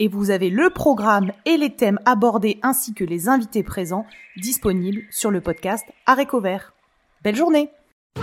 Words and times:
et 0.00 0.08
vous 0.08 0.30
avez 0.30 0.50
le 0.50 0.70
programme 0.70 1.30
et 1.44 1.56
les 1.56 1.76
thèmes 1.76 2.00
abordés 2.06 2.58
ainsi 2.62 2.94
que 2.94 3.04
les 3.04 3.28
invités 3.28 3.62
présents 3.62 4.06
disponibles 4.36 5.02
sur 5.10 5.30
le 5.30 5.40
podcast 5.40 5.86
Aréco 6.06 6.40
Vert. 6.40 6.72
Belle 7.22 7.36
journée 7.36 7.70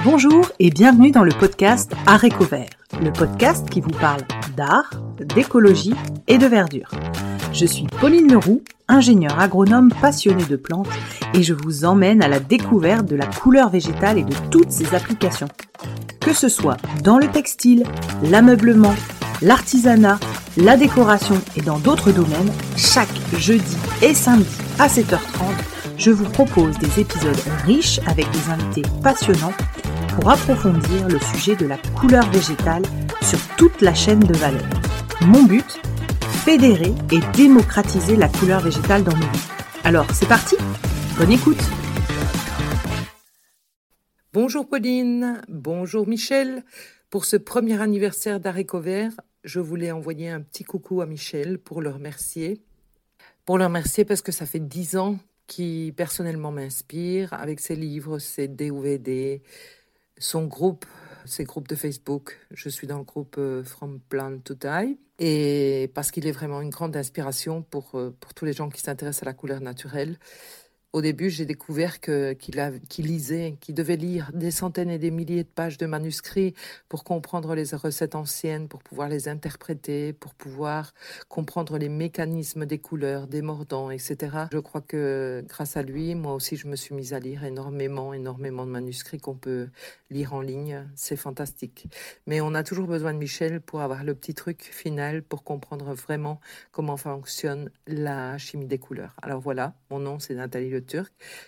Bonjour 0.04 0.52
et 0.60 0.70
bienvenue 0.70 1.12
dans 1.12 1.24
le 1.24 1.32
podcast 1.32 1.94
Aréco 2.06 2.44
Vert, 2.44 2.70
le 3.02 3.12
podcast 3.12 3.70
qui 3.70 3.80
vous 3.80 3.90
parle 3.90 4.22
d'art, 4.56 4.90
d'écologie 5.18 5.94
et 6.28 6.38
de 6.38 6.46
verdure. 6.46 6.92
Je 7.54 7.66
suis 7.66 7.88
Pauline 8.00 8.32
Leroux, 8.32 8.62
ingénieure 8.90 9.40
agronome 9.40 9.92
passionnée 10.02 10.44
de 10.44 10.58
plantes 10.58 10.90
et 11.34 11.42
je 11.42 11.54
vous 11.54 11.86
emmène 11.86 12.22
à 12.22 12.28
la 12.28 12.40
découverte 12.40 13.06
de 13.06 13.16
la 13.16 13.28
couleur 13.28 13.70
végétale 13.70 14.18
et 14.18 14.24
de 14.24 14.36
toutes 14.52 14.72
ses 14.72 14.94
applications. 14.94 15.48
Que 16.20 16.34
ce 16.34 16.50
soit 16.50 16.78
dans 17.04 17.18
le 17.18 17.28
textile, 17.28 17.84
l'ameublement, 18.24 18.96
l'artisanat, 19.42 20.20
la 20.58 20.76
décoration 20.76 21.42
et 21.56 21.62
dans 21.62 21.80
d'autres 21.80 22.12
domaines, 22.12 22.52
chaque 22.76 23.16
jeudi 23.38 23.78
et 24.02 24.14
samedi 24.14 24.58
à 24.80 24.88
7h30, 24.88 25.44
je 25.98 26.12
vous 26.12 26.30
propose 26.30 26.78
des 26.78 27.00
épisodes 27.00 27.40
riches 27.66 28.00
avec 28.06 28.30
des 28.32 28.50
invités 28.52 28.84
passionnants 29.02 29.54
pour 30.18 30.32
approfondir 30.32 31.08
le 31.08 31.20
sujet 31.20 31.56
de 31.56 31.68
la 31.68 31.78
couleur 31.78 32.28
végétale 32.32 32.82
sur 33.22 33.38
toute 33.56 33.82
la 33.82 33.94
chaîne 33.94 34.20
de 34.20 34.34
valeur. 34.34 34.68
Mon 35.22 35.44
but 35.44 35.80
Fédérer 36.44 36.92
et 37.12 37.20
démocratiser 37.36 38.16
la 38.16 38.28
couleur 38.28 38.62
végétale 38.62 39.04
dans 39.04 39.16
nos 39.16 39.28
vies. 39.28 39.48
Alors, 39.84 40.10
c'est 40.12 40.28
parti 40.28 40.56
Bonne 41.20 41.32
écoute 41.32 41.62
Bonjour 44.34 44.68
Pauline, 44.68 45.40
bonjour 45.50 46.08
Michel. 46.08 46.64
Pour 47.12 47.26
ce 47.26 47.38
premier 47.38 47.80
anniversaire 47.80 48.40
d'Aréco 48.40 48.80
Vert, 48.80 49.14
je 49.44 49.60
voulais 49.60 49.92
envoyer 49.92 50.30
un 50.30 50.42
petit 50.42 50.64
coucou 50.64 51.02
à 51.02 51.06
Michel 51.06 51.60
pour 51.60 51.80
le 51.80 51.92
remercier. 51.92 52.64
Pour 53.46 53.60
le 53.60 53.66
remercier 53.66 54.04
parce 54.04 54.24
que 54.24 54.32
ça 54.32 54.48
fait 54.48 54.60
dix 54.60 54.98
ans 54.98 55.20
qu'il 55.46 55.94
personnellement 55.94 56.52
m'inspire 56.52 57.34
avec 57.34 57.60
ses 57.60 57.76
livres, 57.76 58.18
ses 58.18 58.48
DVD, 58.48 59.44
son 60.20 60.46
groupe, 60.46 60.86
ses 61.26 61.44
groupes 61.44 61.68
de 61.68 61.76
Facebook. 61.76 62.40
Je 62.52 62.70
suis 62.70 62.88
dans 62.88 62.98
le 62.98 63.04
groupe 63.04 63.36
euh, 63.38 63.64
From 63.64 64.00
Plant 64.10 64.40
to 64.40 64.54
Die. 64.56 64.98
Et 65.20 65.92
parce 65.96 66.12
qu'il 66.12 66.28
est 66.28 66.32
vraiment 66.32 66.62
une 66.62 66.70
grande 66.70 66.96
inspiration 66.96 67.64
pour, 67.64 67.96
euh, 67.96 68.16
pour 68.20 68.34
tous 68.34 68.46
les 68.46 68.54
gens 68.54 68.70
qui 68.70 68.82
s'intéressent 68.82 69.24
à 69.24 69.26
la 69.26 69.34
couleur 69.34 69.62
naturelle. 69.62 70.18
Au 70.98 71.02
début, 71.02 71.30
j'ai 71.30 71.46
découvert 71.46 72.00
qu'il 72.00 73.06
lisait, 73.06 73.56
qu'il 73.62 73.76
devait 73.76 73.98
lire 73.98 74.32
des 74.34 74.50
centaines 74.50 74.90
et 74.90 74.98
des 74.98 75.12
milliers 75.12 75.44
de 75.44 75.48
pages 75.48 75.78
de 75.78 75.86
manuscrits 75.86 76.56
pour 76.90 77.04
comprendre 77.04 77.54
les 77.54 77.76
recettes 77.76 78.16
anciennes, 78.16 78.68
pour 78.68 78.82
pouvoir 78.82 79.08
les 79.08 79.28
interpréter, 79.28 80.12
pour 80.14 80.34
pouvoir 80.34 80.96
comprendre 81.30 81.78
les 81.78 81.88
mécanismes 81.88 82.66
des 82.66 82.80
couleurs, 82.80 83.28
des 83.28 83.44
mordants, 83.44 83.92
etc. 83.92 84.48
Je 84.52 84.58
crois 84.58 84.82
que 84.82 85.46
grâce 85.48 85.78
à 85.78 85.84
lui, 85.84 86.16
moi 86.16 86.34
aussi, 86.34 86.56
je 86.56 86.66
me 86.66 86.76
suis 86.76 86.96
mise 86.96 87.14
à 87.14 87.20
lire 87.20 87.44
énormément, 87.44 88.12
énormément 88.12 88.66
de 88.66 88.72
manuscrits 88.72 89.20
qu'on 89.20 89.36
peut 89.36 89.68
lire 90.10 90.34
en 90.34 90.42
ligne. 90.42 90.84
C'est 90.96 91.16
fantastique. 91.16 91.90
Mais 92.26 92.42
on 92.42 92.56
a 92.56 92.64
toujours 92.64 92.88
besoin 92.88 93.14
de 93.14 93.20
Michel 93.20 93.62
pour 93.62 93.82
avoir 93.82 94.04
le 94.04 94.16
petit 94.16 94.34
truc 94.34 94.64
final 94.64 95.22
pour 95.22 95.44
comprendre 95.44 95.94
vraiment 95.94 96.40
comment 96.72 96.98
fonctionne 96.98 97.70
la 97.86 98.40
chimie 98.40 98.66
des 98.66 98.80
couleurs. 98.80 99.14
Alors 99.22 99.42
voilà, 99.42 99.76
mon 99.92 100.00
nom 100.00 100.18
c'est 100.18 100.34
Nathalie 100.34 100.72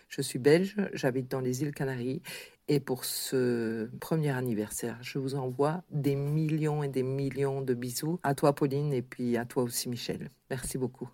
Je 0.08 0.22
suis 0.22 0.40
belge, 0.40 0.76
j'habite 0.94 1.30
dans 1.30 1.40
les 1.40 1.62
îles 1.62 1.74
Canaries. 1.74 2.22
Et 2.68 2.80
pour 2.80 3.04
ce 3.04 3.90
premier 4.00 4.30
anniversaire, 4.30 4.98
je 5.02 5.18
vous 5.18 5.34
envoie 5.34 5.84
des 5.90 6.16
millions 6.16 6.84
et 6.84 6.88
des 6.88 7.02
millions 7.02 7.62
de 7.62 7.74
bisous 7.74 8.20
à 8.22 8.36
toi, 8.36 8.54
Pauline, 8.54 8.94
et 8.94 9.02
puis 9.02 9.38
à 9.38 9.46
toi 9.46 9.64
aussi, 9.64 9.90
Michel. 9.90 10.30
Merci 10.52 10.78
beaucoup. 10.78 11.10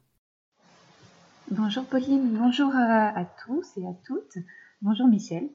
Bonjour, 1.51 1.85
Pauline. 1.85 2.37
Bonjour 2.37 2.71
à, 2.75 3.23
tous 3.45 3.77
et 3.77 3.85
à 3.85 3.93
toutes. 4.05 4.37
Bonjour, 4.81 5.07
Michel. 5.07 5.49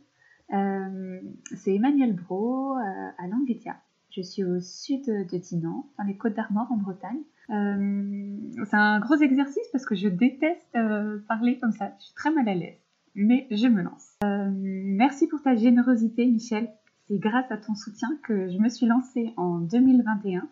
Euh, 0.54 1.20
c'est 1.54 1.74
Emmanuel 1.74 2.14
Bro 2.14 2.76
euh, 2.76 2.80
à 3.18 3.26
Languetia. 3.26 3.76
Je 4.08 4.22
suis 4.22 4.42
au 4.42 4.58
sud 4.60 5.04
de 5.04 5.36
Dinan, 5.36 5.86
dans 5.98 6.04
les 6.04 6.16
Côtes 6.16 6.34
d'Armor 6.34 6.66
en 6.72 6.78
Bretagne. 6.78 7.20
Euh, 7.50 8.36
c'est 8.64 8.76
un 8.76 9.00
gros 9.00 9.16
exercice 9.16 9.66
parce 9.72 9.84
que 9.84 9.94
je 9.94 10.08
déteste 10.08 10.68
euh, 10.76 11.18
parler 11.28 11.58
comme 11.58 11.72
ça. 11.72 11.92
Je 11.98 12.04
suis 12.06 12.14
très 12.14 12.30
mal 12.30 12.48
à 12.48 12.54
l'aise. 12.54 12.78
Mais 13.14 13.46
je 13.50 13.66
me 13.66 13.82
lance. 13.82 14.16
Euh, 14.24 14.50
merci 14.54 15.26
pour 15.26 15.42
ta 15.42 15.56
générosité, 15.56 16.26
Michel. 16.26 16.70
C'est 17.08 17.18
grâce 17.18 17.50
à 17.50 17.56
ton 17.56 17.74
soutien 17.74 18.08
que 18.22 18.48
je 18.48 18.58
me 18.58 18.68
suis 18.68 18.86
lancée 18.86 19.34
en 19.36 19.58
2021 19.58 20.48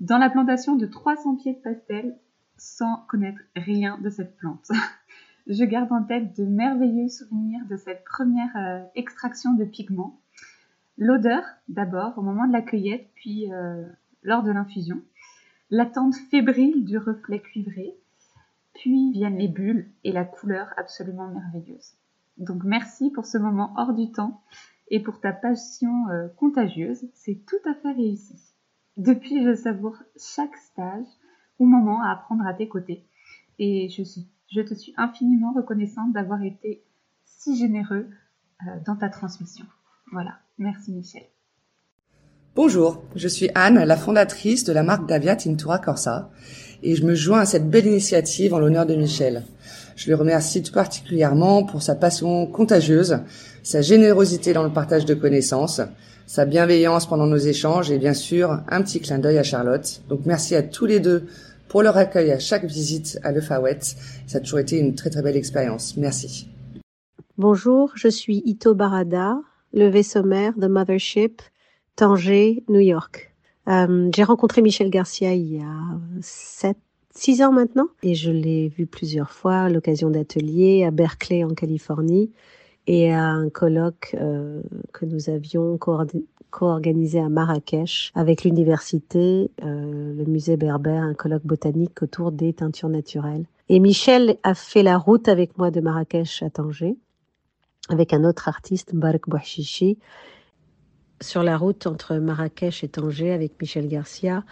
dans 0.00 0.18
la 0.18 0.28
plantation 0.28 0.74
de 0.74 0.86
300 0.86 1.36
pieds 1.36 1.54
de 1.54 1.58
pastel 1.58 2.16
sans 2.56 3.04
connaître 3.08 3.40
rien 3.54 3.98
de 3.98 4.10
cette 4.10 4.36
plante. 4.36 4.70
je 5.46 5.62
garde 5.64 5.92
en 5.92 6.02
tête 6.02 6.36
de 6.36 6.44
merveilleux 6.44 7.08
souvenirs 7.08 7.60
de 7.70 7.76
cette 7.76 8.02
première 8.04 8.88
extraction 8.96 9.54
de 9.54 9.64
pigments. 9.64 10.18
L'odeur, 10.96 11.44
d'abord, 11.68 12.18
au 12.18 12.22
moment 12.22 12.48
de 12.48 12.52
la 12.52 12.62
cueillette, 12.62 13.08
puis 13.14 13.46
lors 14.24 14.42
de 14.42 14.50
l'infusion 14.50 15.00
l'attente 15.70 16.14
fébrile 16.30 16.84
du 16.84 16.98
reflet 16.98 17.40
cuivré, 17.40 17.94
puis 18.74 19.12
viennent 19.12 19.38
les 19.38 19.48
bulles 19.48 19.90
et 20.04 20.12
la 20.12 20.24
couleur 20.24 20.72
absolument 20.76 21.28
merveilleuse. 21.28 21.94
Donc 22.38 22.64
merci 22.64 23.10
pour 23.10 23.26
ce 23.26 23.38
moment 23.38 23.72
hors 23.76 23.92
du 23.92 24.12
temps 24.12 24.42
et 24.90 25.00
pour 25.00 25.20
ta 25.20 25.32
passion 25.32 26.08
euh, 26.08 26.28
contagieuse, 26.36 27.04
c'est 27.14 27.44
tout 27.46 27.68
à 27.68 27.74
fait 27.74 27.92
réussi. 27.92 28.36
Depuis, 28.96 29.44
je 29.44 29.54
savoure 29.54 29.96
chaque 30.16 30.56
stage 30.56 31.06
ou 31.58 31.66
moment 31.66 32.02
à 32.02 32.12
apprendre 32.12 32.46
à 32.46 32.54
tes 32.54 32.68
côtés 32.68 33.04
et 33.58 33.88
je, 33.88 34.02
suis, 34.02 34.26
je 34.50 34.60
te 34.60 34.74
suis 34.74 34.94
infiniment 34.96 35.52
reconnaissante 35.52 36.12
d'avoir 36.12 36.42
été 36.42 36.84
si 37.24 37.56
généreux 37.56 38.08
euh, 38.66 38.80
dans 38.86 38.96
ta 38.96 39.08
transmission. 39.08 39.66
Voilà, 40.12 40.38
merci 40.58 40.92
Michel. 40.92 41.24
Bonjour, 42.60 43.04
je 43.14 43.28
suis 43.28 43.50
Anne, 43.54 43.84
la 43.84 43.96
fondatrice 43.96 44.64
de 44.64 44.72
la 44.72 44.82
marque 44.82 45.08
Davia 45.08 45.36
Tintura 45.36 45.78
Corsa, 45.78 46.28
et 46.82 46.96
je 46.96 47.06
me 47.06 47.14
joins 47.14 47.38
à 47.38 47.46
cette 47.46 47.70
belle 47.70 47.86
initiative 47.86 48.52
en 48.52 48.58
l'honneur 48.58 48.84
de 48.84 48.96
Michel. 48.96 49.44
Je 49.94 50.10
le 50.10 50.16
remercie 50.16 50.60
tout 50.64 50.72
particulièrement 50.72 51.62
pour 51.62 51.82
sa 51.82 51.94
passion 51.94 52.48
contagieuse, 52.48 53.20
sa 53.62 53.80
générosité 53.80 54.54
dans 54.54 54.64
le 54.64 54.72
partage 54.72 55.04
de 55.04 55.14
connaissances, 55.14 55.80
sa 56.26 56.46
bienveillance 56.46 57.06
pendant 57.06 57.28
nos 57.28 57.36
échanges 57.36 57.92
et 57.92 57.98
bien 57.98 58.12
sûr 58.12 58.60
un 58.68 58.82
petit 58.82 58.98
clin 58.98 59.20
d'œil 59.20 59.38
à 59.38 59.44
Charlotte. 59.44 60.02
Donc 60.08 60.22
merci 60.26 60.56
à 60.56 60.64
tous 60.64 60.86
les 60.86 60.98
deux 60.98 61.28
pour 61.68 61.84
leur 61.84 61.96
accueil 61.96 62.32
à 62.32 62.40
chaque 62.40 62.64
visite 62.64 63.20
à 63.22 63.30
Le 63.30 63.40
Fawet. 63.40 63.78
Ça 64.26 64.38
a 64.38 64.40
toujours 64.40 64.58
été 64.58 64.78
une 64.80 64.96
très 64.96 65.10
très 65.10 65.22
belle 65.22 65.36
expérience. 65.36 65.96
Merci. 65.96 66.48
Bonjour, 67.36 67.92
je 67.94 68.08
suis 68.08 68.42
Ito 68.44 68.74
Barada, 68.74 69.38
le 69.72 69.88
vaisseau 69.88 70.24
mère 70.24 70.54
de 70.56 70.66
Mothership 70.66 71.40
Tanger, 71.98 72.62
New 72.68 72.78
York. 72.78 73.34
Euh, 73.66 74.08
j'ai 74.14 74.22
rencontré 74.22 74.62
Michel 74.62 74.88
Garcia 74.88 75.34
il 75.34 75.56
y 75.56 75.60
a 75.60 75.98
7, 76.20 76.76
6 77.10 77.42
ans 77.42 77.50
maintenant 77.50 77.88
et 78.04 78.14
je 78.14 78.30
l'ai 78.30 78.68
vu 78.68 78.86
plusieurs 78.86 79.32
fois 79.32 79.62
à 79.62 79.68
l'occasion 79.68 80.08
d'ateliers 80.08 80.84
à 80.84 80.92
Berkeley 80.92 81.42
en 81.42 81.54
Californie 81.54 82.30
et 82.86 83.12
à 83.12 83.24
un 83.24 83.50
colloque 83.50 84.14
euh, 84.14 84.62
que 84.92 85.06
nous 85.06 85.28
avions 85.28 85.76
co-organisé 85.76 87.18
à 87.18 87.28
Marrakech 87.28 88.12
avec 88.14 88.44
l'université, 88.44 89.50
euh, 89.64 90.14
le 90.14 90.24
musée 90.24 90.56
Berbère, 90.56 91.02
un 91.02 91.14
colloque 91.14 91.44
botanique 91.44 92.00
autour 92.00 92.30
des 92.30 92.52
teintures 92.52 92.90
naturelles. 92.90 93.44
Et 93.68 93.80
Michel 93.80 94.36
a 94.44 94.54
fait 94.54 94.84
la 94.84 94.98
route 94.98 95.26
avec 95.26 95.58
moi 95.58 95.72
de 95.72 95.80
Marrakech 95.80 96.44
à 96.44 96.50
Tanger 96.50 96.96
avec 97.88 98.12
un 98.12 98.24
autre 98.24 98.48
artiste, 98.48 98.92
Mbarek 98.92 99.28
Bouachichi, 99.28 99.98
sur 101.20 101.42
la 101.42 101.56
route 101.56 101.86
entre 101.86 102.16
Marrakech 102.16 102.84
et 102.84 102.88
Tanger 102.88 103.32
avec 103.32 103.52
Michel 103.60 103.88
Garcia, 103.88 104.44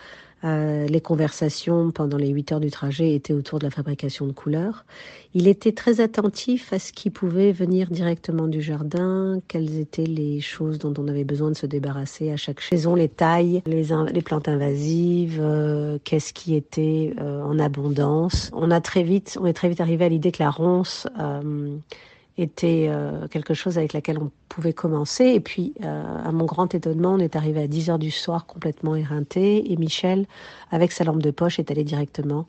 euh, 0.44 0.86
les 0.86 1.00
conversations 1.00 1.90
pendant 1.90 2.18
les 2.18 2.28
8 2.28 2.52
heures 2.52 2.60
du 2.60 2.70
trajet 2.70 3.14
étaient 3.14 3.32
autour 3.32 3.58
de 3.58 3.64
la 3.64 3.70
fabrication 3.70 4.26
de 4.26 4.32
couleurs. 4.32 4.84
Il 5.32 5.48
était 5.48 5.72
très 5.72 6.00
attentif 6.00 6.72
à 6.74 6.78
ce 6.78 6.92
qui 6.92 7.08
pouvait 7.08 7.52
venir 7.52 7.88
directement 7.90 8.46
du 8.46 8.60
jardin, 8.60 9.40
quelles 9.48 9.78
étaient 9.78 10.04
les 10.04 10.40
choses 10.40 10.78
dont 10.78 10.92
on 10.98 11.08
avait 11.08 11.24
besoin 11.24 11.50
de 11.50 11.56
se 11.56 11.64
débarrasser 11.66 12.30
à 12.30 12.36
chaque 12.36 12.60
saison, 12.60 12.94
les 12.94 13.08
tailles, 13.08 13.62
les, 13.64 13.86
les 14.12 14.22
plantes 14.22 14.48
invasives, 14.48 15.40
euh, 15.40 15.98
qu'est-ce 16.04 16.34
qui 16.34 16.54
était 16.54 17.14
euh, 17.18 17.42
en 17.42 17.58
abondance. 17.58 18.50
On 18.52 18.70
a 18.70 18.82
très 18.82 19.02
vite, 19.02 19.38
on 19.40 19.46
est 19.46 19.54
très 19.54 19.70
vite 19.70 19.80
arrivé 19.80 20.04
à 20.04 20.08
l'idée 20.10 20.32
que 20.32 20.42
la 20.42 20.50
ronce 20.50 21.08
était 22.38 22.86
euh, 22.88 23.28
quelque 23.28 23.54
chose 23.54 23.78
avec 23.78 23.92
laquelle 23.92 24.18
on 24.18 24.30
pouvait 24.48 24.72
commencer. 24.72 25.24
Et 25.24 25.40
puis, 25.40 25.74
euh, 25.82 26.24
à 26.24 26.32
mon 26.32 26.44
grand 26.44 26.74
étonnement, 26.74 27.14
on 27.14 27.18
est 27.18 27.36
arrivé 27.36 27.62
à 27.62 27.66
10 27.66 27.90
heures 27.90 27.98
du 27.98 28.10
soir 28.10 28.46
complètement 28.46 28.94
éreinté. 28.94 29.72
Et 29.72 29.76
Michel, 29.76 30.26
avec 30.70 30.92
sa 30.92 31.04
lampe 31.04 31.22
de 31.22 31.30
poche, 31.30 31.58
est 31.58 31.70
allé 31.70 31.84
directement 31.84 32.46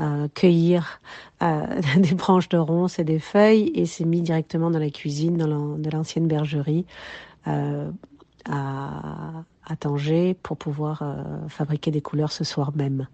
euh, 0.00 0.28
cueillir 0.34 1.00
des 1.40 2.14
branches 2.14 2.48
de 2.48 2.58
ronces 2.58 2.98
et 2.98 3.04
des 3.04 3.18
feuilles 3.18 3.72
et 3.74 3.86
s'est 3.86 4.04
mis 4.04 4.22
directement 4.22 4.70
dans 4.70 4.78
la 4.78 4.90
cuisine 4.90 5.36
de 5.36 5.90
l'ancienne 5.90 6.26
bergerie 6.26 6.86
Tanger 9.76 10.34
pour 10.34 10.56
pouvoir 10.56 11.02
euh, 11.02 11.48
fabriquer 11.48 11.90
des 11.90 12.00
couleurs 12.00 12.32
ce 12.32 12.44
soir 12.44 12.72
même. 12.74 13.06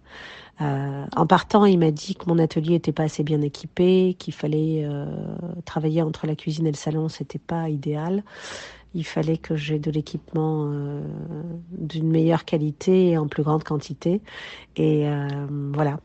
Euh, 0.61 1.05
en 1.17 1.26
partant, 1.26 1.64
il 1.64 1.79
m'a 1.79 1.91
dit 1.91 2.14
que 2.14 2.25
mon 2.26 2.38
atelier 2.38 2.73
n'était 2.73 2.93
pas 2.93 3.05
assez 3.05 3.23
bien 3.23 3.41
équipé, 3.43 4.14
qu'il 4.19 4.35
fallait 4.35 4.85
euh, 4.85 5.06
travailler 5.64 6.03
entre 6.03 6.26
la 6.26 6.37
cuisine 6.37 6.67
et 6.67 6.73
le 6.73 6.76
salon, 6.76 7.09
c'était 7.09 7.38
pas 7.38 7.69
idéal. 7.69 8.23
Il 8.94 9.05
fallait 9.05 9.38
que 9.38 9.56
j'ai 9.56 9.79
de 9.79 9.91
l'équipement 9.91 10.70
d'une 11.70 12.11
meilleure 12.11 12.44
qualité 12.44 13.08
et 13.08 13.19
en 13.19 13.26
plus 13.26 13.43
grande 13.43 13.65
quantité. 13.65 14.20
Et 14.76 15.06
voilà, 15.73 15.99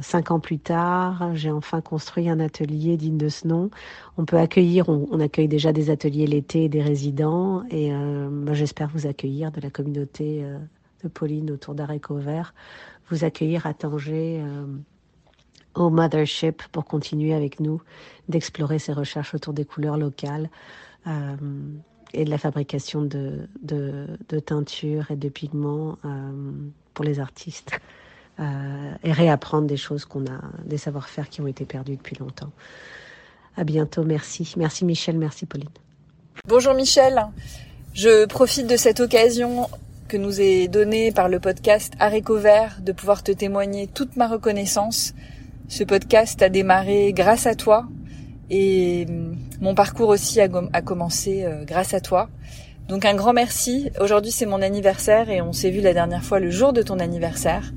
cinq 0.00 0.30
ans 0.30 0.40
plus 0.40 0.58
tard, 0.58 1.34
j'ai 1.34 1.50
enfin 1.50 1.80
construit 1.80 2.28
un 2.28 2.40
atelier 2.40 2.96
digne 2.96 3.18
de 3.18 3.28
ce 3.28 3.46
nom. 3.46 3.70
On 4.16 4.24
peut 4.24 4.38
accueillir, 4.38 4.88
on, 4.88 5.20
accueille 5.20 5.48
déjà 5.48 5.72
des 5.72 5.90
ateliers 5.90 6.26
l'été 6.26 6.64
et 6.64 6.68
des 6.68 6.82
résidents, 6.82 7.64
et 7.70 7.92
euh, 7.92 8.30
moi 8.30 8.54
j'espère 8.54 8.88
vous 8.88 9.06
accueillir 9.06 9.52
de 9.52 9.60
la 9.60 9.70
communauté 9.70 10.42
euh, 10.44 10.58
de 11.02 11.08
Pauline 11.08 11.50
autour 11.50 11.74
d'Areco 11.74 12.16
Vert, 12.16 12.54
vous 13.10 13.24
accueillir 13.24 13.66
à 13.66 13.74
Tanger 13.74 14.42
au 15.74 15.90
Mothership 15.90 16.62
pour 16.72 16.86
continuer 16.86 17.34
avec 17.34 17.60
nous 17.60 17.82
d'explorer 18.28 18.78
ces 18.78 18.92
recherches 18.92 19.34
autour 19.34 19.52
des 19.52 19.64
couleurs 19.64 19.96
locales 19.96 20.48
et 22.14 22.24
de 22.24 22.30
la 22.30 22.38
fabrication 22.38 23.02
de 23.02 23.46
teintures 24.44 25.10
et 25.10 25.16
de 25.16 25.28
pigments 25.28 25.98
pour 26.94 27.04
les 27.04 27.20
artistes. 27.20 27.78
Euh, 28.38 28.92
et 29.02 29.12
réapprendre 29.12 29.66
des 29.66 29.78
choses 29.78 30.04
qu'on 30.04 30.26
a, 30.26 30.42
des 30.66 30.76
savoir-faire 30.76 31.30
qui 31.30 31.40
ont 31.40 31.46
été 31.46 31.64
perdus 31.64 31.96
depuis 31.96 32.16
longtemps. 32.16 32.50
À 33.56 33.64
bientôt, 33.64 34.04
merci. 34.04 34.52
Merci 34.58 34.84
Michel, 34.84 35.16
merci 35.16 35.46
Pauline. 35.46 35.70
Bonjour 36.46 36.74
Michel, 36.74 37.28
je 37.94 38.26
profite 38.26 38.66
de 38.66 38.76
cette 38.76 39.00
occasion 39.00 39.68
que 40.08 40.18
nous 40.18 40.38
est 40.38 40.68
donnée 40.68 41.12
par 41.12 41.30
le 41.30 41.40
podcast 41.40 41.94
Aréco 41.98 42.36
Vert 42.36 42.76
de 42.82 42.92
pouvoir 42.92 43.22
te 43.22 43.32
témoigner 43.32 43.86
toute 43.86 44.16
ma 44.16 44.28
reconnaissance. 44.28 45.14
Ce 45.68 45.82
podcast 45.82 46.42
a 46.42 46.50
démarré 46.50 47.14
grâce 47.14 47.46
à 47.46 47.54
toi 47.54 47.86
et 48.50 49.06
mon 49.62 49.74
parcours 49.74 50.10
aussi 50.10 50.42
a, 50.42 50.48
a 50.74 50.82
commencé 50.82 51.44
euh, 51.44 51.64
grâce 51.64 51.94
à 51.94 52.00
toi. 52.00 52.28
Donc 52.88 53.06
un 53.06 53.14
grand 53.14 53.32
merci. 53.32 53.90
Aujourd'hui 53.98 54.30
c'est 54.30 54.44
mon 54.44 54.60
anniversaire 54.60 55.30
et 55.30 55.40
on 55.40 55.54
s'est 55.54 55.70
vu 55.70 55.80
la 55.80 55.94
dernière 55.94 56.22
fois 56.22 56.38
le 56.38 56.50
jour 56.50 56.74
de 56.74 56.82
ton 56.82 56.98
anniversaire. 56.98 57.72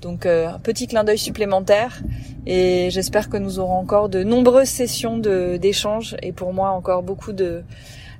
Donc 0.00 0.26
euh, 0.26 0.48
un 0.48 0.58
petit 0.58 0.86
clin 0.86 1.04
d'œil 1.04 1.18
supplémentaire 1.18 2.00
et 2.46 2.88
j'espère 2.90 3.28
que 3.28 3.36
nous 3.36 3.58
aurons 3.58 3.78
encore 3.78 4.08
de 4.08 4.22
nombreuses 4.22 4.68
sessions 4.68 5.18
d'échanges 5.18 6.16
et 6.22 6.32
pour 6.32 6.52
moi 6.52 6.70
encore 6.70 7.02
beaucoup 7.02 7.32
de 7.32 7.62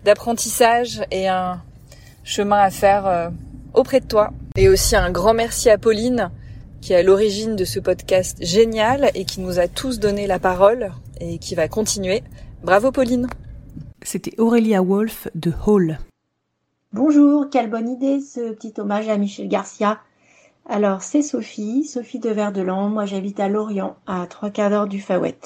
d'apprentissage 0.05 1.03
et 1.11 1.29
un 1.29 1.63
chemin 2.25 2.59
à 2.59 2.71
faire 2.71 3.07
euh, 3.07 3.29
auprès 3.75 4.01
de 4.01 4.07
toi. 4.07 4.31
Et 4.57 4.69
aussi 4.69 4.97
un 4.97 5.11
grand 5.11 5.35
merci 5.35 5.71
à 5.71 5.79
Pauline 5.79 6.31
qui 6.81 6.93
est 6.95 6.97
à 6.97 7.03
l'origine 7.03 7.57
de 7.57 7.65
ce 7.65 7.79
podcast 7.79 8.39
génial 8.41 9.11
et 9.15 9.25
qui 9.25 9.41
nous 9.41 9.59
a 9.59 9.69
tous 9.69 9.99
donné 9.99 10.27
la 10.27 10.39
parole 10.39 10.93
et 11.21 11.39
qui 11.39 11.55
va 11.55 11.69
continuer. 11.69 12.23
Bravo 12.63 12.91
Pauline. 12.91 13.27
C'était 14.03 14.39
Aurélia 14.39 14.81
Wolf 14.81 15.29
de 15.35 15.53
Hall. 15.67 15.99
Bonjour, 16.93 17.51
quelle 17.51 17.71
bonne 17.71 17.89
idée 17.89 18.21
ce 18.21 18.53
petit 18.53 18.73
hommage 18.79 19.09
à 19.09 19.19
Michel 19.19 19.49
Garcia. 19.49 20.01
Alors, 20.73 21.03
c'est 21.03 21.23
Sophie, 21.23 21.83
Sophie 21.83 22.21
de 22.21 22.31
Verdelan. 22.31 22.91
Moi, 22.91 23.05
j'habite 23.05 23.41
à 23.41 23.49
Lorient, 23.49 23.97
à 24.07 24.25
trois 24.29 24.51
quarts 24.51 24.71
d'heure 24.71 24.87
du 24.87 25.01
Fawet. 25.01 25.37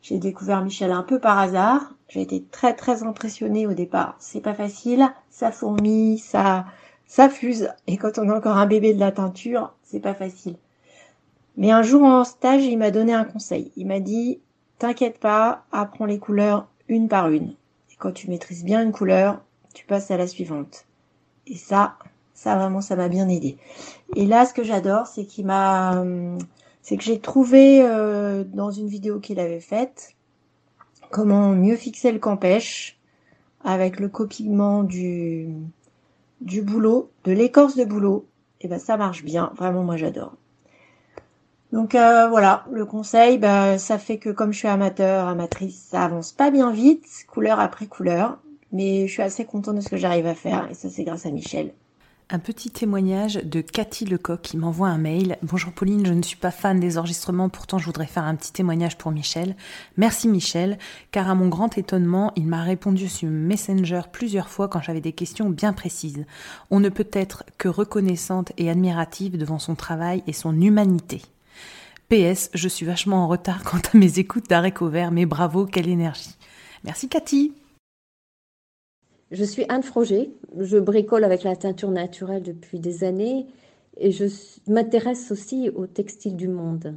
J'ai 0.00 0.18
découvert 0.18 0.62
Michel 0.62 0.92
un 0.92 1.02
peu 1.02 1.18
par 1.18 1.40
hasard. 1.40 1.92
J'ai 2.08 2.20
été 2.20 2.44
très, 2.52 2.74
très 2.74 3.02
impressionnée 3.02 3.66
au 3.66 3.72
départ. 3.72 4.14
C'est 4.20 4.40
pas 4.40 4.54
facile. 4.54 5.10
Ça 5.28 5.50
fourmille, 5.50 6.20
ça, 6.20 6.66
ça 7.08 7.28
fuse. 7.28 7.70
Et 7.88 7.96
quand 7.96 8.16
on 8.18 8.28
a 8.28 8.36
encore 8.36 8.58
un 8.58 8.66
bébé 8.66 8.94
de 8.94 9.00
la 9.00 9.10
teinture, 9.10 9.74
c'est 9.82 9.98
pas 9.98 10.14
facile. 10.14 10.54
Mais 11.56 11.72
un 11.72 11.82
jour 11.82 12.04
en 12.04 12.22
stage, 12.22 12.62
il 12.62 12.78
m'a 12.78 12.92
donné 12.92 13.12
un 13.12 13.24
conseil. 13.24 13.72
Il 13.74 13.88
m'a 13.88 13.98
dit, 13.98 14.40
t'inquiète 14.78 15.18
pas, 15.18 15.64
apprends 15.72 16.06
les 16.06 16.20
couleurs 16.20 16.68
une 16.86 17.08
par 17.08 17.28
une. 17.30 17.56
Et 17.90 17.96
quand 17.98 18.12
tu 18.12 18.30
maîtrises 18.30 18.62
bien 18.62 18.84
une 18.84 18.92
couleur, 18.92 19.40
tu 19.74 19.84
passes 19.84 20.12
à 20.12 20.16
la 20.16 20.28
suivante. 20.28 20.84
Et 21.48 21.56
ça, 21.56 21.96
ça 22.40 22.56
vraiment, 22.56 22.80
ça 22.80 22.96
m'a 22.96 23.08
bien 23.08 23.28
aidé. 23.28 23.58
Et 24.16 24.24
là, 24.24 24.46
ce 24.46 24.54
que 24.54 24.62
j'adore, 24.62 25.06
c'est 25.06 25.26
qu'il 25.26 25.44
m'a, 25.44 26.02
c'est 26.80 26.96
que 26.96 27.02
j'ai 27.02 27.20
trouvé 27.20 27.82
euh, 27.82 28.44
dans 28.44 28.70
une 28.70 28.88
vidéo 28.88 29.20
qu'il 29.20 29.38
avait 29.38 29.60
faite 29.60 30.16
comment 31.10 31.50
mieux 31.50 31.76
fixer 31.76 32.12
le 32.12 32.18
campèche 32.18 32.98
avec 33.62 34.00
le 34.00 34.08
copigment 34.08 34.84
du 34.84 35.48
du 36.40 36.62
boulot, 36.62 37.10
de 37.24 37.32
l'écorce 37.32 37.76
de 37.76 37.84
boulot. 37.84 38.26
Et 38.62 38.68
ben 38.68 38.78
ça 38.78 38.96
marche 38.96 39.22
bien, 39.22 39.52
vraiment 39.56 39.82
moi 39.82 39.98
j'adore. 39.98 40.32
Donc 41.72 41.94
euh, 41.94 42.26
voilà, 42.30 42.64
le 42.72 42.86
conseil, 42.86 43.36
bah, 43.36 43.76
ça 43.76 43.98
fait 43.98 44.16
que 44.16 44.30
comme 44.30 44.52
je 44.54 44.58
suis 44.60 44.68
amateur, 44.68 45.28
amatrice, 45.28 45.88
ça 45.90 46.04
avance 46.04 46.32
pas 46.32 46.50
bien 46.50 46.72
vite, 46.72 47.06
couleur 47.28 47.60
après 47.60 47.86
couleur, 47.86 48.38
mais 48.72 49.06
je 49.08 49.12
suis 49.12 49.22
assez 49.22 49.44
contente 49.44 49.76
de 49.76 49.82
ce 49.82 49.90
que 49.90 49.98
j'arrive 49.98 50.26
à 50.26 50.34
faire 50.34 50.70
et 50.70 50.74
ça 50.74 50.88
c'est 50.88 51.04
grâce 51.04 51.26
à 51.26 51.30
Michel. 51.30 51.74
Un 52.32 52.38
petit 52.38 52.70
témoignage 52.70 53.40
de 53.42 53.60
Cathy 53.60 54.04
Lecoq 54.04 54.40
qui 54.40 54.56
m'envoie 54.56 54.86
un 54.86 54.98
mail. 54.98 55.36
Bonjour 55.42 55.72
Pauline, 55.72 56.06
je 56.06 56.12
ne 56.12 56.22
suis 56.22 56.36
pas 56.36 56.52
fan 56.52 56.78
des 56.78 56.96
enregistrements, 56.96 57.48
pourtant 57.48 57.78
je 57.78 57.86
voudrais 57.86 58.06
faire 58.06 58.22
un 58.22 58.36
petit 58.36 58.52
témoignage 58.52 58.96
pour 58.96 59.10
Michel. 59.10 59.56
Merci 59.96 60.28
Michel, 60.28 60.78
car 61.10 61.28
à 61.28 61.34
mon 61.34 61.48
grand 61.48 61.76
étonnement, 61.76 62.32
il 62.36 62.46
m'a 62.46 62.62
répondu 62.62 63.08
sur 63.08 63.28
Messenger 63.28 64.02
plusieurs 64.12 64.48
fois 64.48 64.68
quand 64.68 64.80
j'avais 64.80 65.00
des 65.00 65.12
questions 65.12 65.50
bien 65.50 65.72
précises. 65.72 66.24
On 66.70 66.78
ne 66.78 66.88
peut 66.88 67.08
être 67.12 67.42
que 67.58 67.66
reconnaissante 67.66 68.52
et 68.58 68.70
admirative 68.70 69.36
devant 69.36 69.58
son 69.58 69.74
travail 69.74 70.22
et 70.28 70.32
son 70.32 70.60
humanité. 70.60 71.22
PS, 72.10 72.50
je 72.54 72.68
suis 72.68 72.86
vachement 72.86 73.24
en 73.24 73.28
retard 73.28 73.64
quant 73.64 73.78
à 73.92 73.98
mes 73.98 74.20
écoutes 74.20 74.48
d'arrêt 74.48 74.70
couvert, 74.70 75.10
mais 75.10 75.26
bravo, 75.26 75.66
quelle 75.66 75.88
énergie. 75.88 76.36
Merci 76.84 77.08
Cathy. 77.08 77.54
Je 79.30 79.44
suis 79.44 79.64
Anne 79.68 79.84
Froger, 79.84 80.32
je 80.58 80.76
bricole 80.76 81.22
avec 81.22 81.44
la 81.44 81.54
teinture 81.54 81.92
naturelle 81.92 82.42
depuis 82.42 82.80
des 82.80 83.04
années 83.04 83.46
et 83.96 84.10
je 84.10 84.24
m'intéresse 84.66 85.30
aussi 85.30 85.70
au 85.70 85.86
textile 85.86 86.34
du 86.34 86.48
monde. 86.48 86.96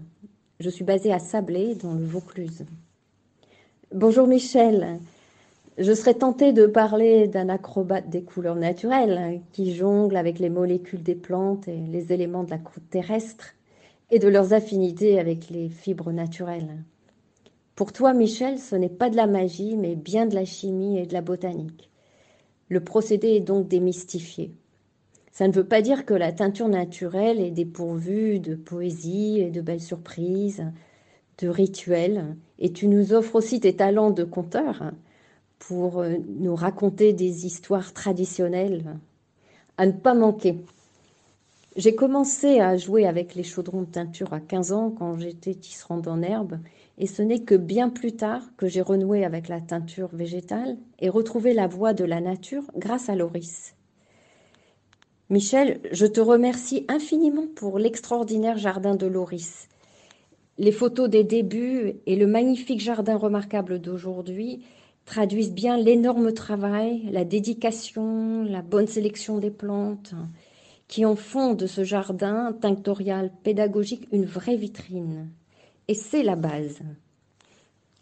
Je 0.60 0.72
suis 0.72 0.84
basée 0.84 1.14
à 1.14 1.20
Sablé, 1.20 1.76
dans 1.76 1.94
le 1.94 2.04
Vaucluse. 2.04 2.66
Bonjour 3.94 4.26
Michel. 4.26 5.00
Je 5.78 5.94
serais 5.94 6.16
tentée 6.16 6.54
de 6.54 6.66
parler 6.66 7.28
d'un 7.28 7.50
acrobate 7.50 8.10
des 8.10 8.24
couleurs 8.24 8.56
naturelles 8.56 9.42
qui 9.52 9.76
jongle 9.76 10.16
avec 10.16 10.40
les 10.40 10.50
molécules 10.50 11.04
des 11.04 11.14
plantes 11.14 11.68
et 11.68 11.82
les 11.92 12.14
éléments 12.14 12.44
de 12.44 12.50
la 12.50 12.58
croûte 12.58 12.90
terrestre 12.90 13.54
et 14.10 14.18
de 14.18 14.28
leurs 14.28 14.54
affinités 14.54 15.20
avec 15.20 15.52
les 15.52 15.70
fibres 15.70 16.12
naturelles. 16.12 16.84
Pour 17.76 17.94
toi, 17.94 18.14
Michel, 18.14 18.58
ce 18.58 18.76
n'est 18.76 18.90
pas 18.90 19.12
de 19.12 19.18
la 19.18 19.28
magie, 19.28 19.78
mais 19.78 19.94
bien 19.94 20.26
de 20.26 20.34
la 20.34 20.46
chimie 20.46 20.98
et 20.98 21.06
de 21.06 21.14
la 21.14 21.22
botanique. 21.22 21.92
Le 22.70 22.84
procédé 22.84 23.30
est 23.30 23.40
donc 23.40 23.68
démystifié. 23.68 24.52
Ça 25.32 25.48
ne 25.48 25.54
veut 25.54 25.68
pas 25.68 25.82
dire 25.82 26.06
que 26.06 26.14
la 26.14 26.32
teinture 26.32 26.68
naturelle 26.68 27.40
est 27.40 27.52
dépourvue 27.52 28.40
de 28.40 28.56
poésie 28.56 29.40
et 29.40 29.50
de 29.50 29.62
belles 29.62 29.82
surprises, 29.82 30.64
de 31.40 31.48
rituels. 31.48 32.36
Et 32.60 32.72
tu 32.72 32.88
nous 32.88 33.14
offres 33.14 33.36
aussi 33.36 33.60
tes 33.60 33.76
talents 33.76 34.12
de 34.12 34.24
conteur 34.24 34.92
pour 35.60 36.00
euh, 36.00 36.18
nous 36.40 36.56
raconter 36.56 37.14
des 37.14 37.46
histoires 37.46 37.94
traditionnelles 37.94 38.98
à 39.78 39.86
ne 39.86 39.92
pas 39.92 40.14
manquer. 40.14 40.60
J'ai 41.76 41.96
commencé 41.96 42.60
à 42.60 42.78
jouer 42.78 43.08
avec 43.08 43.34
les 43.34 43.44
chaudrons 43.44 43.82
de 43.82 43.88
teinture 43.88 44.34
à 44.34 44.40
15 44.40 44.72
ans 44.72 44.92
quand 44.92 45.18
j'étais 45.18 45.56
tisserande 45.56 46.08
en 46.08 46.22
herbe 46.22 46.60
et 46.98 47.08
ce 47.08 47.22
n'est 47.22 47.42
que 47.44 47.56
bien 47.56 47.90
plus 47.90 48.14
tard 48.16 48.44
que 48.58 48.68
j'ai 48.68 48.82
renoué 48.82 49.26
avec 49.26 49.48
la 49.48 49.62
teinture 49.62 50.10
végétale 50.14 50.78
et 51.00 51.10
retrouvé 51.10 51.54
la 51.54 51.68
voie 51.68 51.94
de 51.94 52.04
la 52.04 52.22
nature 52.22 52.64
grâce 52.76 53.10
à 53.10 53.16
Loris. 53.16 53.76
Michel, 55.30 55.80
je 55.92 56.06
te 56.06 56.20
remercie 56.20 56.86
infiniment 56.88 57.48
pour 57.56 57.80
l'extraordinaire 57.80 58.58
jardin 58.58 58.96
de 58.96 59.08
Loris. 59.08 59.68
Les 60.60 60.72
photos 60.72 61.10
des 61.10 61.24
débuts 61.24 61.94
et 62.06 62.16
le 62.16 62.28
magnifique 62.28 62.82
jardin 62.82 63.18
remarquable 63.18 63.80
d'aujourd'hui 63.80 64.64
traduisent 65.06 65.52
bien 65.52 65.78
l'énorme 65.78 66.34
travail, 66.34 67.10
la 67.12 67.26
dédication, 67.26 68.44
la 68.44 68.62
bonne 68.62 68.88
sélection 68.88 69.40
des 69.40 69.50
plantes 69.50 70.14
qui 70.88 71.06
en 71.06 71.16
font 71.16 71.56
de 71.56 71.66
ce 71.66 71.84
jardin 71.84 72.54
tinctorial 72.54 73.32
pédagogique 73.44 74.08
une 74.12 74.26
vraie 74.26 74.58
vitrine. 74.58 75.32
Et 75.88 75.96
c'est 75.96 76.24
la 76.24 76.36
base. 76.36 76.80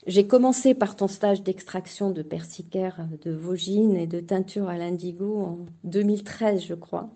J'ai 0.08 0.26
commencé 0.26 0.74
par 0.74 0.96
ton 0.96 1.08
stage 1.08 1.44
d'extraction 1.44 2.10
de 2.10 2.22
persicaire 2.22 3.08
de 3.24 3.32
Vosgine 3.32 3.96
et 3.96 4.08
de 4.08 4.20
teinture 4.20 4.68
à 4.68 4.78
l'indigo 4.78 5.42
en 5.42 5.60
2013, 5.84 6.64
je 6.64 6.74
crois. 6.74 7.10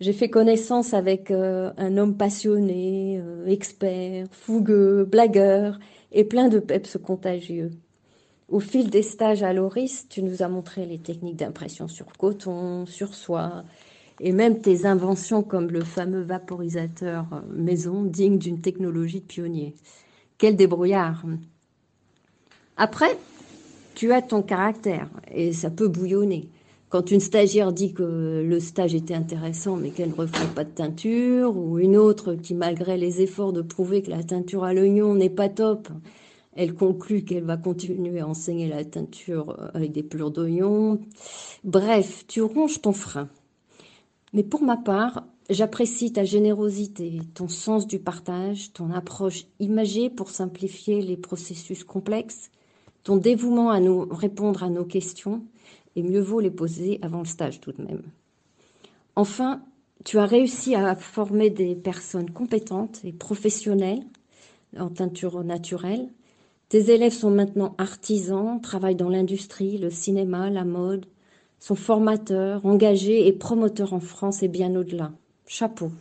J'ai 0.00 0.12
fait 0.12 0.30
connaissance 0.30 0.94
avec 0.94 1.30
euh, 1.30 1.72
un 1.76 1.98
homme 1.98 2.16
passionné, 2.16 3.20
euh, 3.20 3.46
expert, 3.46 4.26
fougueux, 4.30 5.04
blagueur 5.04 5.78
et 6.12 6.24
plein 6.24 6.48
de 6.48 6.58
peps 6.58 6.96
contagieux. 6.96 7.70
Au 8.48 8.60
fil 8.60 8.88
des 8.88 9.02
stages 9.02 9.42
à 9.42 9.52
Loris, 9.52 10.08
tu 10.08 10.22
nous 10.22 10.42
as 10.42 10.48
montré 10.48 10.86
les 10.86 10.98
techniques 10.98 11.36
d'impression 11.36 11.86
sur 11.86 12.06
coton, 12.16 12.86
sur 12.86 13.14
soie, 13.14 13.64
et 14.20 14.32
même 14.32 14.60
tes 14.60 14.84
inventions 14.84 15.42
comme 15.42 15.68
le 15.68 15.82
fameux 15.82 16.22
vaporisateur 16.22 17.26
euh, 17.32 17.40
maison 17.54 18.04
digne 18.04 18.38
d'une 18.38 18.60
technologie 18.60 19.20
de 19.20 19.26
pionnier. 19.26 19.74
Quel 20.38 20.56
débrouillard 20.56 21.24
Après, 22.76 23.18
tu 23.94 24.12
as 24.12 24.22
ton 24.22 24.42
caractère 24.42 25.08
et 25.34 25.52
ça 25.52 25.70
peut 25.70 25.88
bouillonner. 25.88 26.48
Quand 26.90 27.10
une 27.10 27.20
stagiaire 27.20 27.72
dit 27.72 27.94
que 27.94 28.42
le 28.44 28.60
stage 28.60 28.94
était 28.94 29.14
intéressant 29.14 29.76
mais 29.76 29.90
qu'elle 29.90 30.10
ne 30.10 30.14
refait 30.14 30.46
pas 30.54 30.64
de 30.64 30.70
teinture, 30.70 31.56
ou 31.56 31.78
une 31.78 31.96
autre 31.96 32.34
qui, 32.34 32.54
malgré 32.54 32.96
les 32.96 33.22
efforts 33.22 33.52
de 33.52 33.62
prouver 33.62 34.02
que 34.02 34.10
la 34.10 34.24
teinture 34.24 34.64
à 34.64 34.74
l'oignon 34.74 35.14
n'est 35.14 35.30
pas 35.30 35.48
top, 35.48 35.88
elle 36.56 36.74
conclut 36.74 37.22
qu'elle 37.22 37.44
va 37.44 37.56
continuer 37.56 38.20
à 38.20 38.26
enseigner 38.26 38.68
la 38.68 38.84
teinture 38.84 39.70
avec 39.72 39.92
des 39.92 40.02
plures 40.02 40.32
d'oignon. 40.32 41.00
Bref, 41.62 42.24
tu 42.26 42.42
ronges 42.42 42.82
ton 42.82 42.92
frein. 42.92 43.28
Mais 44.32 44.42
pour 44.44 44.62
ma 44.62 44.76
part, 44.76 45.26
j'apprécie 45.48 46.12
ta 46.12 46.24
générosité, 46.24 47.20
ton 47.34 47.48
sens 47.48 47.86
du 47.86 47.98
partage, 47.98 48.72
ton 48.72 48.90
approche 48.92 49.46
imagée 49.58 50.08
pour 50.10 50.30
simplifier 50.30 51.02
les 51.02 51.16
processus 51.16 51.84
complexes, 51.84 52.50
ton 53.02 53.16
dévouement 53.16 53.70
à 53.70 53.80
nous 53.80 54.06
répondre 54.10 54.62
à 54.62 54.70
nos 54.70 54.84
questions 54.84 55.42
et 55.96 56.02
mieux 56.02 56.20
vaut 56.20 56.40
les 56.40 56.50
poser 56.50 56.98
avant 57.02 57.20
le 57.20 57.24
stage 57.24 57.60
tout 57.60 57.72
de 57.72 57.82
même. 57.82 58.02
Enfin, 59.16 59.62
tu 60.04 60.18
as 60.18 60.26
réussi 60.26 60.74
à 60.74 60.94
former 60.94 61.50
des 61.50 61.74
personnes 61.74 62.30
compétentes 62.30 63.00
et 63.04 63.12
professionnelles 63.12 64.04
en 64.78 64.88
teinture 64.88 65.42
naturelle. 65.42 66.08
Tes 66.68 66.90
élèves 66.90 67.12
sont 67.12 67.30
maintenant 67.30 67.74
artisans, 67.78 68.60
travaillent 68.60 68.94
dans 68.94 69.08
l'industrie, 69.08 69.76
le 69.78 69.90
cinéma, 69.90 70.50
la 70.50 70.64
mode, 70.64 71.06
sont 71.60 71.74
formateurs, 71.74 72.64
engagés 72.64 73.26
et 73.28 73.32
promoteurs 73.32 73.92
en 73.92 74.00
France 74.00 74.42
et 74.42 74.48
bien 74.48 74.74
au-delà. 74.74 75.12
Chapeau. 75.46 75.92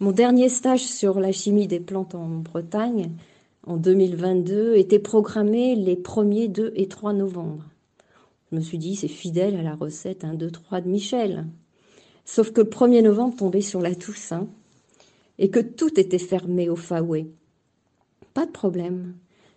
Mon 0.00 0.12
dernier 0.12 0.48
stage 0.48 0.84
sur 0.84 1.20
la 1.20 1.32
chimie 1.32 1.68
des 1.68 1.80
plantes 1.80 2.14
en 2.14 2.28
Bretagne, 2.28 3.10
en 3.66 3.76
2022, 3.76 4.74
était 4.76 4.98
programmé 4.98 5.74
les 5.74 5.96
1er, 5.96 6.48
2 6.48 6.72
et 6.76 6.88
3 6.88 7.12
novembre. 7.12 7.64
Je 8.50 8.56
me 8.56 8.60
suis 8.60 8.78
dit, 8.78 8.96
c'est 8.96 9.08
fidèle 9.08 9.56
à 9.56 9.62
la 9.62 9.74
recette 9.74 10.24
1, 10.24 10.34
2, 10.34 10.50
3 10.50 10.80
de 10.80 10.88
Michel. 10.88 11.46
Sauf 12.24 12.52
que 12.52 12.60
le 12.60 12.68
1er 12.68 13.02
novembre 13.02 13.36
tombait 13.36 13.60
sur 13.60 13.80
la 13.80 13.94
Toussaint 13.94 14.48
et 15.38 15.50
que 15.50 15.60
tout 15.60 15.98
était 16.00 16.18
fermé 16.18 16.68
au 16.68 16.76
Faoué. 16.76 17.26
Pas 18.34 18.46
de 18.46 18.52
problème. 18.52 19.14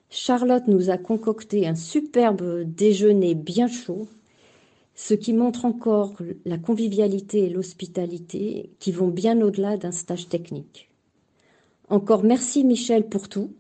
Charlotte 0.10 0.68
nous 0.68 0.90
a 0.90 0.98
concocté 0.98 1.68
un 1.68 1.76
superbe 1.76 2.64
déjeuner 2.64 3.36
bien 3.36 3.68
chaud, 3.68 4.08
ce 5.02 5.14
qui 5.14 5.32
montre 5.32 5.64
encore 5.64 6.12
la 6.44 6.58
convivialité 6.58 7.46
et 7.46 7.50
l'hospitalité 7.50 8.70
qui 8.80 8.92
vont 8.92 9.08
bien 9.08 9.40
au-delà 9.40 9.78
d'un 9.78 9.94
stage 9.94 10.28
technique. 10.28 10.90
Encore 11.88 12.26
merci 12.26 12.66
Michel 12.66 13.08
pour 13.08 13.30
tout 13.30 13.54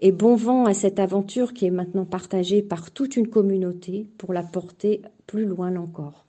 et 0.00 0.10
bon 0.10 0.36
vent 0.36 0.64
à 0.64 0.72
cette 0.72 0.98
aventure 0.98 1.52
qui 1.52 1.66
est 1.66 1.70
maintenant 1.70 2.06
partagée 2.06 2.62
par 2.62 2.90
toute 2.92 3.16
une 3.16 3.28
communauté 3.28 4.06
pour 4.16 4.32
la 4.32 4.42
porter 4.42 5.02
plus 5.26 5.44
loin 5.44 5.76
encore. 5.76 6.24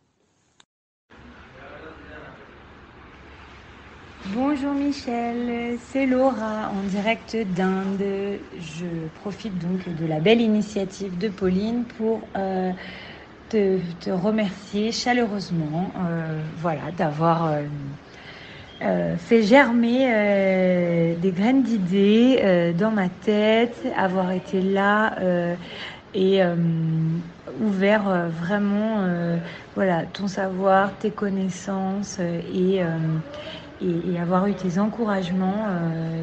Bonjour 4.34 4.74
Michel, 4.74 5.78
c'est 5.92 6.06
Laura 6.06 6.72
en 6.72 6.84
direct 6.90 7.38
d'Inde. 7.56 8.40
Je 8.60 8.86
profite 9.22 9.58
donc 9.60 9.88
de 9.98 10.06
la 10.06 10.20
belle 10.20 10.42
initiative 10.42 11.18
de 11.20 11.30
Pauline 11.30 11.86
pour 11.98 12.20
euh, 12.36 12.72
te, 13.50 14.10
remercier 14.10 14.92
chaleureusement 14.92 15.92
euh, 15.98 16.40
voilà, 16.58 16.92
d'avoir 16.98 17.46
euh, 17.46 17.62
euh, 18.82 19.18
fait 19.18 19.44
germer 19.44 21.16
des 21.22 21.32
graines 21.32 21.64
d'idées 21.64 22.74
dans 22.78 22.92
ma 22.92 23.10
tête, 23.10 23.78
avoir 23.98 24.32
été 24.32 24.62
là 24.62 25.16
et 26.14 26.42
ouvert 27.62 28.30
vraiment 28.30 29.08
voilà 29.76 30.04
ton 30.04 30.28
savoir, 30.28 30.92
tes 31.00 31.12
connaissances 31.12 32.20
et, 32.20 32.82
et, 33.82 34.20
avoir 34.20 34.48
eu 34.48 34.54
tes 34.54 34.78
encouragements 34.78 35.68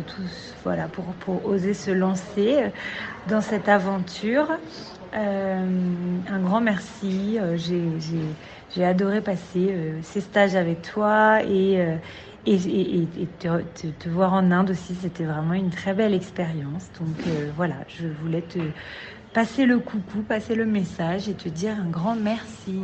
tous 0.07 0.55
voilà 0.63 0.89
pour, 0.89 1.05
pour 1.05 1.47
oser 1.47 1.73
se 1.73 1.91
lancer 1.91 2.65
dans 3.29 3.41
cette 3.41 3.69
aventure. 3.69 4.49
Un 5.13 6.41
grand 6.41 6.61
merci. 6.61 7.39
J'ai 8.75 8.85
adoré 8.85 9.21
passer 9.21 9.75
ces 10.03 10.21
stages 10.21 10.55
avec 10.55 10.83
toi 10.83 11.43
et, 11.43 11.99
te, 12.45 14.09
voir 14.09 14.33
en 14.33 14.51
Inde 14.51 14.71
aussi, 14.71 14.95
c'était 14.95 15.25
vraiment 15.25 15.55
une 15.55 15.71
très 15.71 15.95
belle 15.95 16.15
expérience. 16.15 16.91
Donc 16.99 17.27
euh, 17.27 17.51
voilà, 17.57 17.77
je 17.89 18.09
voulais 18.09 18.43
te 18.43 18.59
passer 19.33 19.67
le 19.67 19.79
coucou, 19.79 20.23
passer 20.23 20.55
le 20.55 20.67
message 20.67 21.29
et 21.29 21.35
te 21.35 21.49
dire 21.49 21.77
un 21.79 21.89
grand 21.89 22.17
merci. 22.17 22.79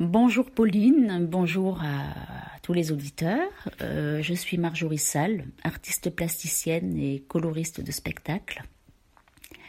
Bonjour 0.00 0.48
Pauline, 0.50 1.26
bonjour 1.28 1.80
à 1.82 2.58
tous 2.62 2.72
les 2.72 2.92
auditeurs. 2.92 3.50
Euh, 3.80 4.22
je 4.22 4.34
suis 4.34 4.56
Marjorie 4.56 4.98
Salle, 4.98 5.44
artiste 5.64 6.10
plasticienne 6.10 6.96
et 6.96 7.24
coloriste 7.26 7.80
de 7.80 7.90
spectacle. 7.90 8.62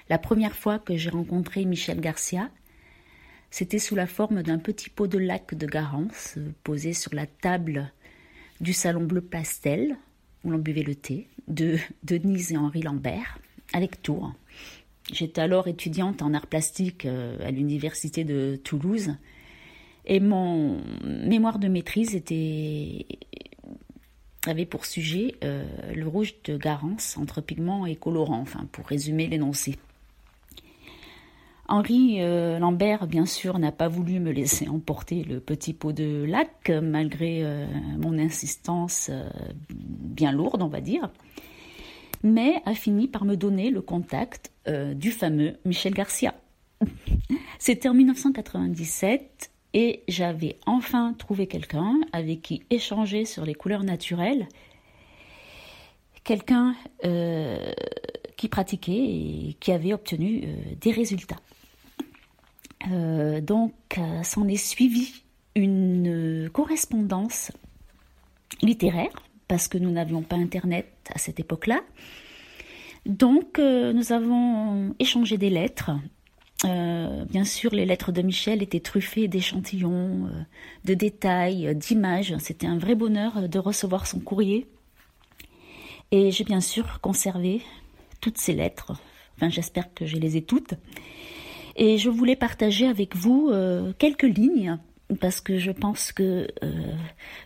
La 0.10 0.18
première 0.18 0.56
fois 0.56 0.80
que 0.80 0.98
j'ai 0.98 1.12
rencontré 1.12 1.66
Michel 1.66 2.01
Garcia, 2.01 2.50
c'était 3.51 3.78
sous 3.78 3.96
la 3.96 4.08
forme 4.08 4.42
d'un 4.42 4.58
petit 4.58 4.89
pot 4.89 5.06
de 5.06 5.20
lac 5.20 5.54
de 5.54 5.68
Garance 5.68 6.38
posé 6.63 6.94
sur 6.94 7.13
la 7.13 7.28
table 7.28 7.92
du 8.60 8.74
salon 8.74 9.04
bleu 9.04 9.22
pastel 9.22 9.98
où 10.44 10.50
l'on 10.50 10.58
buvait 10.58 10.84
le 10.84 10.96
thé 10.96 11.28
de 11.48 11.78
Denise 12.04 12.51
et 12.51 12.58
Henri 12.58 12.82
Lambert 12.82 13.38
avec 13.74 14.01
Tours. 14.01 14.34
J'étais 15.12 15.42
alors 15.42 15.68
étudiante 15.68 16.24
en 16.24 16.34
art 16.34 16.48
plastique 16.48 17.06
euh, 17.06 17.38
à 17.48 17.51
l'université 17.51 18.24
de 18.24 18.60
Toulouse 18.63 19.16
et 20.06 20.20
mon 20.20 20.82
mémoire 21.04 21.60
de 21.60 21.68
maîtrise 21.68 22.16
était 22.16 23.06
avait 24.48 24.66
pour 24.66 24.86
sujet 24.86 25.36
euh, 25.44 25.66
le 25.94 26.08
rouge 26.08 26.34
de 26.46 26.58
Garance 26.58 27.18
entre 27.18 27.42
pigments 27.42 27.86
et 27.86 27.96
colorants, 27.96 28.39
enfin 28.39 28.68
pour 28.72 28.88
résumer 28.88 29.28
l'énoncé. 29.28 29.75
Henri 31.70 32.18
euh, 32.20 32.58
Lambert, 32.58 33.06
bien 33.06 33.28
sûr, 33.28 33.60
n'a 33.60 33.72
pas 33.72 33.88
voulu 33.88 34.20
me 34.20 34.32
laisser 34.32 34.68
emporter 34.68 35.24
le 35.24 35.40
petit 35.40 35.74
pot 35.74 35.92
de 35.92 36.26
lac, 36.28 36.70
malgré 36.70 37.44
euh, 37.44 37.68
mon 38.00 38.18
insistance 38.18 39.10
euh, 39.12 39.30
bien 39.70 40.32
lourde, 40.32 40.64
on 40.64 40.68
va 40.68 40.82
dire, 40.82 41.12
mais 42.24 42.56
a 42.66 42.74
fini 42.74 43.08
par 43.08 43.24
me 43.24 43.36
donner 43.36 43.70
le 43.70 43.82
contact 43.82 44.52
du 44.96 45.12
fameux 45.12 45.58
Michel 45.66 45.96
Garcia. 45.96 46.36
C'était 47.60 47.90
en 47.90 47.96
1997 47.96 49.50
et 49.74 50.04
j'avais 50.08 50.58
enfin 50.68 51.14
trouvé 51.18 51.48
quelqu'un 51.48 52.00
avec 52.14 52.44
qui 52.44 52.62
échanger 52.70 53.26
sur 53.26 53.46
les 53.46 53.56
couleurs 53.56 53.84
naturelles, 53.84 54.48
quelqu'un 56.24 56.76
qui 58.38 58.48
pratiquait 58.48 58.94
et 58.94 59.58
qui 59.60 59.72
avait 59.72 59.94
obtenu 59.94 60.44
des 60.80 60.92
résultats. 60.92 61.38
Euh, 62.88 63.42
donc, 63.42 63.74
euh, 63.98 64.24
s'en 64.24 64.48
est 64.48 64.56
suivi 64.56 65.24
une 65.56 66.50
correspondance 66.54 67.52
littéraire, 68.62 69.12
parce 69.48 69.68
que 69.68 69.78
nous 69.78 69.92
n'avions 69.92 70.22
pas 70.22 70.38
Internet 70.38 70.88
à 71.14 71.18
cette 71.18 71.40
époque-là. 71.40 71.82
Donc, 73.06 73.60
euh, 73.60 73.94
nous 73.94 74.12
avons 74.12 74.96
échangé 75.00 75.38
des 75.38 75.50
lettres 75.50 75.92
Euh, 76.66 77.24
bien 77.26 77.46
sûr, 77.46 77.74
les 77.74 77.86
lettres 77.86 78.12
de 78.12 78.22
Michel 78.22 78.62
étaient 78.62 78.82
truffées 78.82 79.30
d'échantillons, 79.30 80.28
euh, 80.28 80.42
de 80.84 80.94
détails, 80.94 81.74
d'images. 81.76 82.36
C'était 82.40 82.68
un 82.68 82.78
vrai 82.78 82.96
bonheur 82.96 83.48
de 83.48 83.60
recevoir 83.60 84.08
son 84.08 84.20
courrier. 84.20 84.68
Et 86.12 86.32
j'ai 86.32 86.44
bien 86.44 86.60
sûr 86.60 87.00
conservé 87.02 87.62
toutes 88.20 88.38
ces 88.38 88.54
lettres. 88.54 88.94
Enfin, 89.38 89.50
j'espère 89.50 89.94
que 89.94 90.06
je 90.06 90.18
les 90.18 90.36
ai 90.36 90.42
toutes. 90.42 90.74
Et 91.76 91.98
je 91.98 92.10
voulais 92.10 92.36
partager 92.36 92.88
avec 92.88 93.16
vous 93.16 93.52
quelques 93.98 94.24
lignes 94.24 94.78
parce 95.20 95.42
que 95.42 95.58
je 95.58 95.72
pense 95.72 96.12
que 96.12 96.48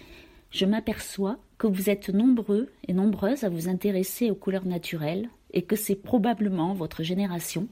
Je 0.51 0.65
m'aperçois 0.65 1.39
que 1.57 1.67
vous 1.67 1.89
êtes 1.89 2.09
nombreux 2.09 2.71
et 2.87 2.93
nombreuses 2.93 3.43
à 3.43 3.49
vous 3.49 3.67
intéresser 3.67 4.29
aux 4.29 4.35
couleurs 4.35 4.65
naturelles 4.65 5.29
et 5.51 5.63
que 5.63 5.75
c'est 5.75 5.95
probablement 5.95 6.73
votre 6.73 7.03
génération 7.03 7.67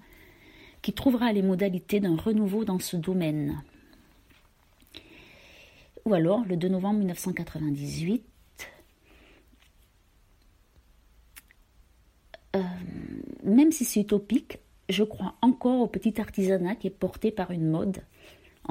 qui 0.82 0.94
trouvera 0.94 1.32
les 1.32 1.44
modalités 1.44 2.00
d'un 2.00 2.16
renouveau 2.16 2.66
dans 2.66 2.80
ce 2.80 2.98
domaine. 2.98 3.62
Ou 6.06 6.14
alors, 6.16 6.44
le 6.46 6.58
2 6.58 6.70
novembre 6.70 7.00
1998, 7.00 8.26
euh, 12.56 12.64
même 13.44 13.72
si 13.72 13.86
c'est 13.86 14.02
utopique, 14.02 14.58
je 14.90 15.04
crois 15.04 15.36
encore 15.42 15.82
au 15.82 15.88
petit 15.88 16.20
artisanat 16.20 16.76
qui 16.76 16.88
est 16.88 16.90
porté 16.90 17.30
par 17.32 17.52
une 17.52 17.70
mode. 17.70 18.02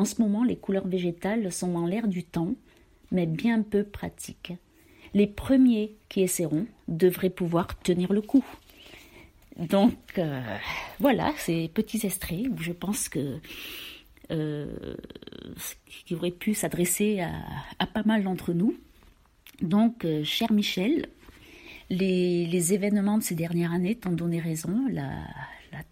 En 0.00 0.07
ce 0.07 0.23
moment, 0.23 0.45
les 0.45 0.57
couleurs 0.57 0.87
végétales 0.87 1.52
sont 1.52 1.75
dans 1.75 1.85
l'air 1.85 2.09
du 2.09 2.25
temps, 2.25 2.54
mais 3.11 3.26
bien 3.26 3.61
peu 3.61 3.85
pratiques. 3.85 4.54
Les 5.12 5.26
premiers 5.26 5.95
qui 6.09 6.23
essaieront 6.23 6.64
devraient 6.88 7.28
pouvoir 7.28 7.78
tenir 7.80 8.11
le 8.11 8.23
coup. 8.23 8.42
Donc 9.59 9.99
euh, 10.16 10.40
voilà, 11.00 11.35
ces 11.37 11.69
petits 11.69 12.00
extraits 12.07 12.47
où 12.49 12.57
je 12.62 12.73
pense 12.73 13.11
que 13.11 13.40
euh, 14.30 14.95
qui 16.07 16.14
aurait 16.14 16.30
pu 16.30 16.54
s'adresser 16.54 17.21
à, 17.78 17.87
pas 17.87 18.02
mal 18.04 18.23
d'entre 18.23 18.54
nous. 18.54 18.75
Donc, 19.61 20.07
euh, 20.07 20.25
cher 20.25 20.50
Michel, 20.50 21.09
les, 21.90 22.73
événements 22.73 23.19
de 23.19 23.23
ces 23.23 23.35
dernières 23.35 23.73
années 23.73 23.97
t'ont 23.97 24.12
donné 24.12 24.40
raison. 24.40 24.80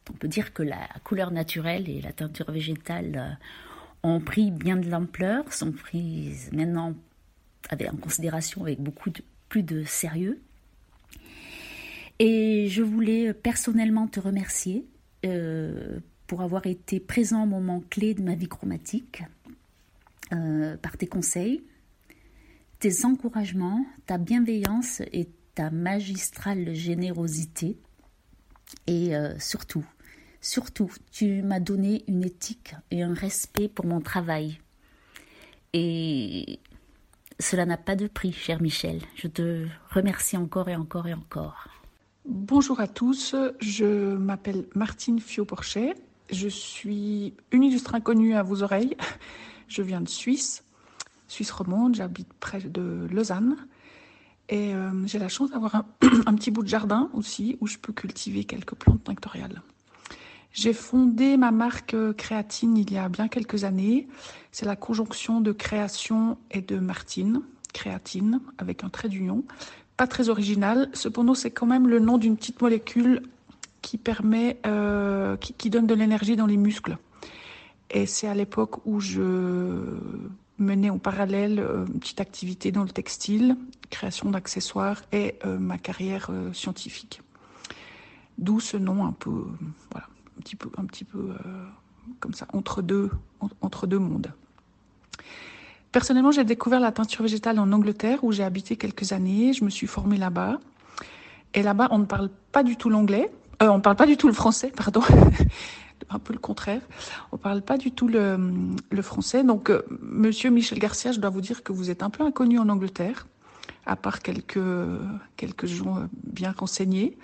on 0.08 0.12
peut 0.14 0.28
dire 0.28 0.54
que 0.54 0.62
la 0.62 0.88
couleur 1.04 1.30
naturelle 1.30 1.90
et 1.90 2.00
la 2.00 2.12
teinture 2.14 2.50
végétale 2.50 3.36
ont 4.02 4.20
pris 4.20 4.50
bien 4.50 4.76
de 4.76 4.88
l'ampleur, 4.88 5.52
sont 5.52 5.72
prises 5.72 6.50
maintenant 6.52 6.94
en 7.70 7.96
considération 7.96 8.62
avec 8.62 8.80
beaucoup 8.80 9.10
plus 9.48 9.62
de 9.62 9.84
sérieux. 9.84 10.40
Et 12.18 12.68
je 12.68 12.82
voulais 12.82 13.32
personnellement 13.32 14.08
te 14.08 14.18
remercier 14.20 14.86
euh, 15.24 16.00
pour 16.26 16.42
avoir 16.42 16.66
été 16.66 17.00
présent 17.00 17.44
au 17.44 17.46
moment 17.46 17.82
clé 17.90 18.14
de 18.14 18.22
ma 18.22 18.34
vie 18.34 18.48
chromatique, 18.48 19.22
euh, 20.32 20.76
par 20.76 20.96
tes 20.96 21.06
conseils, 21.06 21.62
tes 22.80 23.04
encouragements, 23.04 23.84
ta 24.06 24.18
bienveillance 24.18 25.00
et 25.12 25.28
ta 25.54 25.70
magistrale 25.70 26.74
générosité. 26.74 27.78
Et 28.86 29.16
euh, 29.16 29.38
surtout, 29.38 29.84
surtout, 30.40 30.90
tu 31.10 31.42
m'as 31.42 31.60
donné 31.60 32.04
une 32.08 32.24
éthique 32.24 32.74
et 32.90 33.02
un 33.02 33.14
respect 33.14 33.68
pour 33.68 33.86
mon 33.86 34.00
travail. 34.00 34.58
Et 35.72 36.60
cela 37.38 37.66
n'a 37.66 37.76
pas 37.76 37.96
de 37.96 38.06
prix, 38.06 38.32
cher 38.32 38.60
Michel. 38.62 39.00
Je 39.14 39.28
te 39.28 39.66
remercie 39.90 40.36
encore 40.36 40.68
et 40.68 40.76
encore 40.76 41.06
et 41.06 41.14
encore. 41.14 41.68
Bonjour 42.24 42.80
à 42.80 42.88
tous, 42.88 43.34
je 43.60 44.14
m'appelle 44.16 44.66
Martine 44.74 45.18
Fio-Porchet, 45.18 45.94
je 46.30 46.48
suis 46.48 47.32
une 47.52 47.64
illustre 47.64 47.94
inconnue 47.94 48.34
à 48.34 48.42
vos 48.42 48.62
oreilles. 48.62 48.96
Je 49.66 49.82
viens 49.82 50.00
de 50.00 50.08
Suisse, 50.08 50.64
Suisse 51.26 51.50
romande, 51.50 51.94
j'habite 51.94 52.32
près 52.34 52.60
de 52.60 53.06
Lausanne. 53.10 53.56
Et 54.48 54.74
euh, 54.74 55.06
j'ai 55.06 55.18
la 55.18 55.28
chance 55.28 55.50
d'avoir 55.50 55.74
un, 55.74 55.84
petit 56.36 56.50
bout 56.50 56.62
de 56.62 56.68
jardin 56.68 57.10
aussi 57.12 57.58
où 57.60 57.66
je 57.66 57.76
peux 57.76 57.92
cultiver 57.92 58.44
quelques 58.44 58.74
plantes 58.74 59.04
tinctoriales. 59.04 59.62
J'ai 60.58 60.72
fondé 60.72 61.36
ma 61.36 61.52
marque 61.52 61.94
euh, 61.94 62.12
Créatine 62.12 62.76
il 62.76 62.92
y 62.92 62.98
a 62.98 63.08
bien 63.08 63.28
quelques 63.28 63.62
années. 63.62 64.08
C'est 64.50 64.66
la 64.66 64.74
conjonction 64.74 65.40
de 65.40 65.52
création 65.52 66.36
et 66.50 66.62
de 66.62 66.80
Martine, 66.80 67.42
Créatine, 67.72 68.40
avec 68.58 68.82
un 68.82 68.88
trait 68.88 69.08
d'union 69.08 69.44
pas 69.96 70.08
très 70.08 70.30
original. 70.30 70.90
Cependant, 70.94 71.34
c'est 71.34 71.52
quand 71.52 71.66
même 71.66 71.86
le 71.86 72.00
nom 72.00 72.18
d'une 72.18 72.36
petite 72.36 72.60
molécule 72.60 73.22
qui 73.82 73.98
permet, 73.98 74.58
euh, 74.66 75.36
qui, 75.36 75.70
donne 75.70 75.86
de 75.86 75.94
l'énergie 75.94 76.34
dans 76.34 76.46
les 76.46 76.56
muscles. 76.56 76.98
Et 77.90 78.06
c'est 78.06 78.26
à 78.26 78.34
l'époque 78.34 78.84
où 78.84 78.98
je 78.98 79.96
menais 80.58 80.90
en 80.90 80.98
parallèle 80.98 81.60
euh, 81.60 81.86
une 81.86 82.00
petite 82.00 82.20
activité 82.20 82.72
dans 82.72 82.82
le 82.82 82.90
textile, 82.90 83.56
création 83.90 84.30
d'accessoires 84.30 85.02
et 85.12 85.36
ma 85.44 85.78
carrière 85.78 86.30
scientifique. 86.52 87.22
D'où 88.38 88.58
ce 88.58 88.76
nom 88.76 89.04
un 89.04 89.12
peu, 89.12 89.46
voilà, 89.90 90.08
un 90.38 90.40
petit 90.40 90.56
peu, 90.56 90.70
peu 90.70 91.34
comme 92.20 92.34
ça, 92.34 92.46
entre 92.52 92.82
deux, 92.82 93.10
mondes. 93.98 94.32
Personnellement, 95.92 96.30
j'ai 96.30 96.44
découvert 96.44 96.80
la 96.80 96.92
teinture 96.92 97.22
végétale 97.22 97.58
en 97.58 97.72
Angleterre 97.72 98.22
où 98.22 98.32
j'ai 98.32 98.44
habité 98.44 98.76
quelques 98.76 99.12
années. 99.12 99.52
Je 99.52 99.64
me 99.64 99.70
suis 99.70 99.86
formée 99.86 100.18
là-bas. 100.18 100.58
Et 101.54 101.62
là-bas, 101.62 101.88
on 101.90 101.98
ne 101.98 102.04
parle 102.04 102.30
pas 102.52 102.62
du 102.62 102.76
tout 102.76 102.90
l'anglais. 102.90 103.30
Euh, 103.62 103.68
on 103.68 103.78
ne 103.78 103.82
parle 103.82 103.96
pas 103.96 104.06
du 104.06 104.16
tout 104.16 104.26
le 104.26 104.34
français, 104.34 104.70
pardon. 104.74 105.00
un 106.10 106.18
peu 106.18 106.32
le 106.32 106.38
contraire. 106.38 106.82
On 107.32 107.36
ne 107.36 107.42
parle 107.42 107.62
pas 107.62 107.78
du 107.78 107.90
tout 107.90 108.08
le, 108.08 108.38
le 108.90 109.02
français. 109.02 109.44
Donc, 109.44 109.70
euh, 109.70 109.82
monsieur 110.02 110.50
Michel 110.50 110.78
Garcia, 110.78 111.12
je 111.12 111.20
dois 111.20 111.30
vous 111.30 111.40
dire 111.40 111.62
que 111.62 111.72
vous 111.72 111.90
êtes 111.90 112.02
un 112.02 112.10
peu 112.10 112.24
inconnu 112.24 112.58
en 112.58 112.68
Angleterre, 112.68 113.26
à 113.88 113.96
part 113.96 114.20
quelques, 114.20 114.60
quelques 115.36 115.66
gens 115.66 116.08
bien 116.22 116.54
renseignés. 116.56 117.18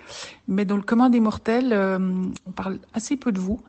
Mais 0.47 0.65
dans 0.65 0.75
le 0.75 0.81
commun 0.81 1.09
des 1.09 1.19
mortels, 1.19 1.71
euh, 1.71 1.99
on 2.45 2.51
parle 2.51 2.79
assez 2.93 3.15
peu 3.15 3.31
de 3.31 3.39
vous. 3.39 3.61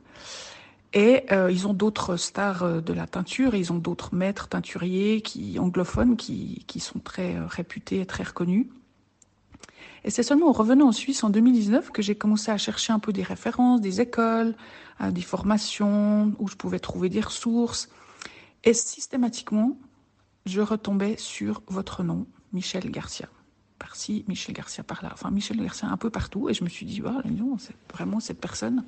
Et 0.93 1.25
euh, 1.31 1.51
ils 1.51 1.67
ont 1.67 1.73
d'autres 1.73 2.15
stars 2.15 2.63
euh, 2.63 2.81
de 2.81 2.93
la 2.93 3.07
teinture, 3.07 3.55
ils 3.55 3.73
ont 3.73 3.77
d'autres 3.77 4.15
maîtres 4.15 4.47
teinturiers 4.47 5.21
qui, 5.21 5.59
anglophones 5.59 6.15
qui, 6.15 6.63
qui 6.67 6.79
sont 6.79 6.99
très 6.99 7.35
euh, 7.35 7.45
réputés 7.45 7.99
et 7.99 8.05
très 8.05 8.23
reconnus. 8.23 8.67
Et 10.05 10.09
c'est 10.09 10.23
seulement 10.23 10.49
en 10.49 10.53
revenant 10.53 10.87
en 10.87 10.91
Suisse 10.93 11.23
en 11.23 11.29
2019 11.29 11.91
que 11.91 12.01
j'ai 12.01 12.15
commencé 12.15 12.51
à 12.51 12.57
chercher 12.57 12.93
un 12.93 12.99
peu 12.99 13.11
des 13.11 13.23
références, 13.23 13.81
des 13.81 13.99
écoles, 13.99 14.55
des 15.11 15.21
formations 15.21 16.31
où 16.39 16.47
je 16.47 16.55
pouvais 16.55 16.79
trouver 16.79 17.09
des 17.09 17.19
ressources. 17.19 17.89
Et 18.63 18.73
systématiquement, 18.73 19.77
je 20.45 20.61
retombais 20.61 21.17
sur 21.17 21.61
votre 21.67 22.03
nom, 22.03 22.25
Michel 22.53 22.89
Garcia. 22.91 23.27
Par-ci, 23.79 24.25
Michel 24.27 24.55
Garcia 24.55 24.83
par-là. 24.83 25.11
Enfin, 25.13 25.29
Michel 25.29 25.57
Garcia 25.57 25.87
un 25.87 25.97
peu 25.97 26.09
partout. 26.09 26.49
Et 26.49 26.53
je 26.53 26.63
me 26.63 26.69
suis 26.69 26.85
dit, 26.85 27.01
oh, 27.05 27.55
c'est 27.59 27.75
vraiment 27.93 28.19
cette 28.19 28.39
personne. 28.39 28.83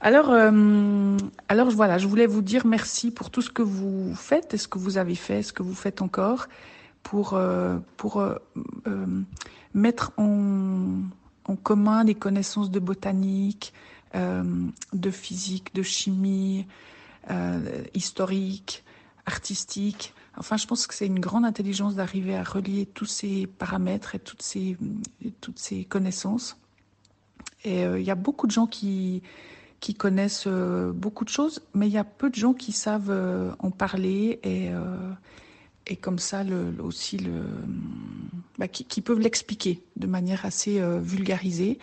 Alors, 0.00 0.30
euh, 0.30 1.16
alors 1.48 1.70
voilà, 1.70 1.98
je 1.98 2.06
voulais 2.06 2.26
vous 2.26 2.42
dire 2.42 2.66
merci 2.66 3.10
pour 3.10 3.30
tout 3.30 3.42
ce 3.42 3.50
que 3.50 3.62
vous 3.62 4.14
faites 4.14 4.54
et 4.54 4.58
ce 4.58 4.68
que 4.68 4.78
vous 4.78 4.96
avez 4.96 5.16
fait, 5.16 5.42
ce 5.42 5.52
que 5.52 5.62
vous 5.62 5.74
faites 5.74 6.02
encore 6.02 6.46
pour, 7.02 7.34
euh, 7.34 7.78
pour 7.96 8.20
euh, 8.20 8.36
mettre 9.74 10.12
en, 10.16 11.00
en, 11.46 11.56
commun 11.56 12.04
des 12.04 12.14
connaissances 12.14 12.70
de 12.70 12.78
botanique, 12.78 13.72
de 14.14 15.10
physique, 15.10 15.74
de 15.74 15.82
chimie, 15.82 16.66
historique, 17.92 18.84
artistique. 19.26 20.14
Enfin, 20.38 20.56
je 20.56 20.66
pense 20.66 20.86
que 20.86 20.94
c'est 20.94 21.06
une 21.06 21.18
grande 21.18 21.44
intelligence 21.44 21.96
d'arriver 21.96 22.36
à 22.36 22.44
relier 22.44 22.86
tous 22.86 23.06
ces 23.06 23.46
paramètres 23.46 24.14
et 24.14 24.20
toutes 24.20 24.42
ces, 24.42 24.76
connaissances. 25.88 26.56
Et 27.64 27.82
il 27.82 28.02
y 28.02 28.10
a 28.10 28.14
beaucoup 28.14 28.46
de 28.46 28.52
gens 28.52 28.68
qui, 28.68 29.22
connaissent 29.98 30.44
euh, 30.46 30.92
beaucoup 30.92 31.24
de 31.24 31.30
choses, 31.30 31.60
mais 31.74 31.88
il 31.88 31.92
y 31.92 31.98
a 31.98 32.04
peu 32.04 32.30
de 32.30 32.36
gens 32.36 32.54
qui 32.54 32.70
savent 32.70 33.10
euh, 33.10 33.50
en 33.58 33.70
parler 33.70 34.38
et, 34.44 34.70
euh, 34.70 35.94
comme 36.00 36.18
ça 36.18 36.44
aussi 36.80 37.18
bah, 38.58 38.68
qui, 38.68 38.84
qui, 38.84 39.00
peuvent 39.00 39.20
l'expliquer 39.20 39.82
de 39.96 40.06
manière 40.06 40.44
assez 40.44 40.80
vulgarisée. 41.00 41.78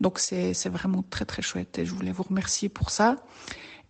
Donc 0.00 0.18
c'est 0.18 0.68
vraiment 0.68 1.04
très 1.08 1.24
très 1.24 1.40
chouette 1.40 1.78
et 1.78 1.86
je 1.86 1.94
voulais 1.94 2.10
vous 2.10 2.24
remercier 2.24 2.68
pour 2.68 2.90
ça. 2.90 3.16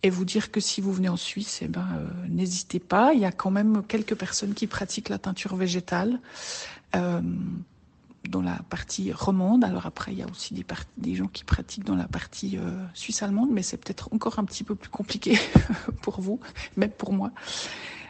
Et 0.03 0.09
vous 0.09 0.25
dire 0.25 0.51
que 0.51 0.59
si 0.59 0.81
vous 0.81 0.93
venez 0.93 1.09
en 1.09 1.17
Suisse, 1.17 1.59
eh 1.61 1.67
ben, 1.67 1.87
euh, 1.97 2.07
n'hésitez 2.29 2.79
pas. 2.79 3.13
Il 3.13 3.19
y 3.19 3.25
a 3.25 3.31
quand 3.31 3.51
même 3.51 3.83
quelques 3.87 4.15
personnes 4.15 4.53
qui 4.53 4.67
pratiquent 4.67 5.09
la 5.09 5.17
teinture 5.17 5.55
végétale. 5.55 6.19
Euh, 6.95 7.21
dans 8.29 8.41
la 8.41 8.59
partie 8.71 9.11
romande. 9.11 9.63
Alors 9.63 9.85
après, 9.85 10.11
il 10.11 10.17
y 10.17 10.23
a 10.23 10.25
aussi 10.25 10.55
des, 10.97 11.15
gens 11.15 11.27
qui 11.27 11.43
pratiquent 11.43 11.83
dans 11.83 11.95
la 11.95 12.07
partie 12.07 12.57
euh, 12.57 12.83
suisse-allemande, 12.95 13.49
mais 13.51 13.61
c'est 13.61 13.77
peut-être 13.77 14.09
encore 14.11 14.39
un 14.39 14.45
petit 14.45 14.63
peu 14.63 14.73
plus 14.73 14.89
compliqué 14.89 15.37
pour 16.01 16.21
vous, 16.21 16.39
même 16.75 16.89
pour 16.89 17.13
moi. 17.13 17.29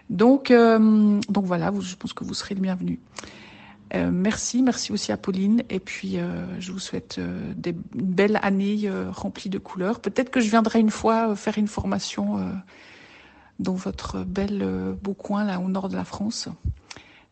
Donc, 0.10 0.54
donc 0.54 1.46
voilà, 1.46 1.74
je 1.82 1.96
pense 1.96 2.14
que 2.14 2.24
vous 2.24 2.34
serez 2.34 2.56
le 2.56 2.62
bienvenu. 2.62 2.98
Euh, 3.94 4.10
merci, 4.12 4.64
merci 4.64 4.92
aussi 4.92 5.12
à 5.12 5.18
Pauline. 5.18 5.64
Et 5.70 5.80
puis, 5.80 6.18
euh, 6.18 6.60
je 6.60 6.72
vous 6.72 6.80
souhaite 6.80 7.18
euh, 7.20 7.54
des, 7.56 7.76
une 7.94 8.14
belle 8.14 8.40
année 8.42 8.90
remplie 9.10 9.50
de 9.50 9.60
couleurs. 9.60 10.00
Peut-être 10.00 10.30
que 10.30 10.40
je 10.40 10.50
viendrai 10.50 10.80
une 10.80 10.90
fois 10.90 11.36
faire 11.36 11.58
une 11.58 11.68
formation 11.68 12.40
dans 13.60 13.74
votre 13.74 14.24
bel 14.24 14.96
beau 15.02 15.14
coin 15.14 15.46
là 15.46 15.60
au 15.60 15.70
nord 15.70 15.90
de 15.90 15.96
la 15.96 16.06
France. 16.06 16.50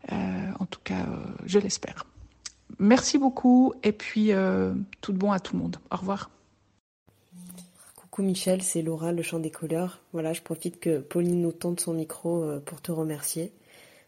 en 0.09 0.65
tout 0.65 0.79
cas, 0.83 1.05
je 1.45 1.59
l'espère. 1.59 2.05
Merci 2.79 3.17
beaucoup 3.17 3.73
et 3.83 3.91
puis 3.91 4.31
tout 5.01 5.11
de 5.11 5.17
bon 5.17 5.31
à 5.31 5.39
tout 5.39 5.55
le 5.55 5.63
monde. 5.63 5.77
Au 5.91 5.97
revoir. 5.97 6.29
Coucou 7.95 8.21
Michel, 8.21 8.61
c'est 8.61 8.81
Laura, 8.81 9.11
le 9.11 9.23
chant 9.23 9.39
des 9.39 9.51
couleurs. 9.51 9.99
Voilà, 10.13 10.33
je 10.33 10.41
profite 10.41 10.79
que 10.79 10.99
Pauline 10.99 11.41
nous 11.41 11.51
tente 11.51 11.79
son 11.79 11.93
micro 11.93 12.59
pour 12.65 12.81
te 12.81 12.91
remercier 12.91 13.51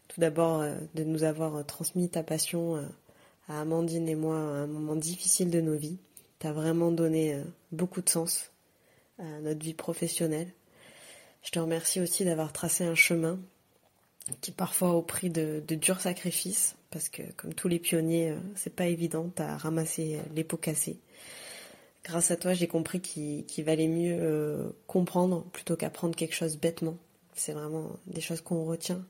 tout 0.08 0.20
d'abord 0.20 0.60
euh, 0.60 0.74
de 0.94 1.04
nous 1.04 1.24
avoir 1.24 1.56
euh, 1.56 1.62
transmis 1.62 2.08
ta 2.08 2.22
passion 2.22 2.76
euh, 2.76 2.82
à 3.48 3.60
Amandine 3.60 4.08
et 4.08 4.14
moi 4.14 4.36
à 4.36 4.40
un 4.40 4.66
moment 4.66 4.96
difficile 4.96 5.50
de 5.50 5.60
nos 5.60 5.76
vies. 5.76 5.98
Tu 6.38 6.46
as 6.46 6.52
vraiment 6.52 6.90
donné 6.90 7.40
beaucoup 7.72 8.02
de 8.02 8.08
sens 8.08 8.50
à 9.18 9.40
notre 9.40 9.64
vie 9.64 9.72
professionnelle. 9.72 10.52
Je 11.42 11.50
te 11.50 11.58
remercie 11.58 12.00
aussi 12.00 12.24
d'avoir 12.24 12.52
tracé 12.52 12.84
un 12.84 12.94
chemin 12.94 13.38
qui 14.40 14.50
parfois 14.50 14.90
au 14.90 15.02
prix 15.02 15.30
de, 15.30 15.62
durs 15.70 16.00
sacrifices, 16.00 16.74
parce 16.90 17.08
que 17.08 17.22
comme 17.36 17.54
tous 17.54 17.68
les 17.68 17.78
pionniers, 17.78 18.34
c'est 18.54 18.74
pas 18.74 18.86
évident, 18.86 19.30
à 19.38 19.56
ramasser 19.56 20.18
les 20.34 20.44
pots 20.44 20.58
cassés. 20.58 20.98
Grâce 22.04 22.30
à 22.30 22.36
toi, 22.36 22.52
j'ai 22.52 22.66
compris 22.66 23.00
qu'il 23.00 23.64
valait 23.64 23.88
mieux 23.88 24.74
comprendre 24.86 25.44
plutôt 25.52 25.76
qu'apprendre 25.76 26.16
quelque 26.16 26.34
chose 26.34 26.58
bêtement. 26.58 26.98
C'est 27.34 27.52
vraiment 27.52 27.92
des 28.08 28.20
choses 28.20 28.42
qu'on 28.42 28.66
retient 28.66 29.02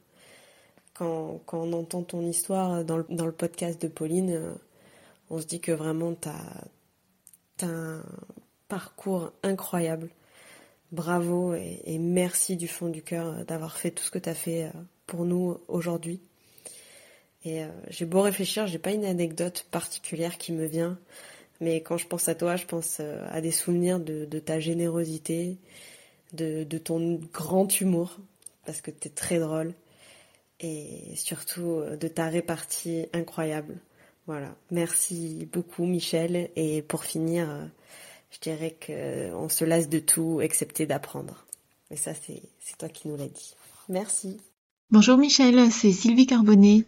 quand, 0.98 1.42
on 1.52 1.72
entend 1.72 2.02
ton 2.02 2.22
histoire 2.26 2.85
dans 2.85 2.96
le, 2.96 3.32
podcast 3.32 3.80
de 3.80 3.88
Pauline, 3.88 4.30
euh, 4.30 4.52
on 5.30 5.40
se 5.40 5.46
dit 5.46 5.61
que 5.61 5.72
vraiment 5.72 6.14
tu 6.14 6.28
as, 6.28 7.66
un 7.66 8.02
parcours 8.68 9.32
incroyable. 9.42 10.09
Bravo 10.92 11.54
et, 11.54 11.98
merci 11.98 12.56
du 12.56 12.68
fond 12.68 12.88
du 12.88 13.02
cœur 13.02 13.44
d'avoir 13.44 13.76
fait 13.76 13.90
tout 13.90 14.04
ce 14.04 14.11
que 14.11 14.18
tu 14.18 14.28
as 14.28 14.35
fait 14.35 14.64
euh, 14.64 14.70
pour 15.06 15.24
nous 15.24 15.59
aujourd'hui. 15.68 16.20
Et 17.44 17.62
euh, 17.62 17.68
j'ai 17.88 18.06
beau 18.06 18.22
réfléchir, 18.22 18.66
j'ai 18.66 18.78
pas 18.78 18.92
une 18.92 19.04
anecdote 19.04 19.66
particulière 19.70 20.38
qui 20.38 20.52
me 20.52 20.64
vient, 20.64 20.98
mais 21.61 21.80
quand 21.80 21.96
je 21.98 22.06
pense 22.06 22.28
à 22.28 22.35
toi, 22.35 22.56
je 22.56 22.66
pense 22.66 23.00
à 23.00 23.40
des 23.40 23.50
souvenirs 23.50 24.00
de, 24.00 24.38
ta 24.38 24.61
générosité, 24.61 25.56
de, 26.32 26.64
ton 26.78 27.20
grand 27.32 27.80
humour, 27.80 28.18
parce 28.64 28.80
que 28.80 28.90
tu 28.90 29.09
es 29.09 29.11
très 29.11 29.38
drôle 29.38 29.72
et 30.61 31.14
surtout 31.16 31.71
euh, 31.71 31.97
de 31.97 32.09
ta 32.09 32.27
répartie 32.29 33.07
incroyable. 33.12 33.77
Voilà. 34.27 34.55
Merci 34.71 35.49
beaucoup 35.53 35.85
Michel. 35.85 36.51
Et 36.57 36.83
pour 36.83 37.05
finir, 37.05 37.49
euh, 37.49 37.64
je 38.31 38.38
dirais 38.40 38.77
qu'on 38.85 39.49
se 39.49 39.64
lasse 39.64 39.88
de 39.88 39.99
tout 39.99 40.40
excepté 40.40 40.87
d'apprendre. 40.87 41.47
Et 41.90 41.97
ça, 41.97 42.12
c'est 42.14 42.42
toi 42.79 42.88
qui 42.88 43.09
nous 43.09 43.16
l'as 43.16 43.29
dit. 43.29 43.55
Merci. 43.88 44.38
Bonjour 44.90 45.16
Michel, 45.19 45.71
c'est 45.71 45.92
Sylvie 45.92 46.27
Carbonnet. 46.27 46.85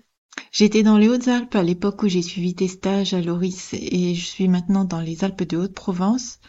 J'étais 0.51 0.83
dans 0.83 0.99
les 0.99 1.09
Hautes-Alpes 1.09 1.55
à 1.55 1.63
l'époque 1.63 2.03
où 2.03 2.09
j'ai 2.09 2.23
suivi 2.23 2.55
tes 2.55 2.69
stages 2.69 3.15
à 3.15 3.21
Loris 3.21 3.75
et 3.75 4.15
je 4.15 4.25
suis 4.25 4.49
maintenant 4.49 4.85
dans 4.85 5.01
les 5.01 5.23
Alpes 5.25 5.43
de 5.45 5.57
Haute-Provence 5.57 6.41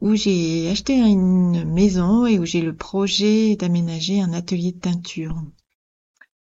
où 0.00 0.14
j'ai 0.14 0.68
acheté 0.70 0.94
une 0.94 1.64
maison 1.64 2.26
et 2.26 2.38
où 2.38 2.44
j'ai 2.44 2.60
le 2.60 2.74
projet 2.74 3.56
d'aménager 3.56 4.20
un 4.20 4.32
atelier 4.32 4.72
de 4.72 4.78
teinture. 4.78 5.34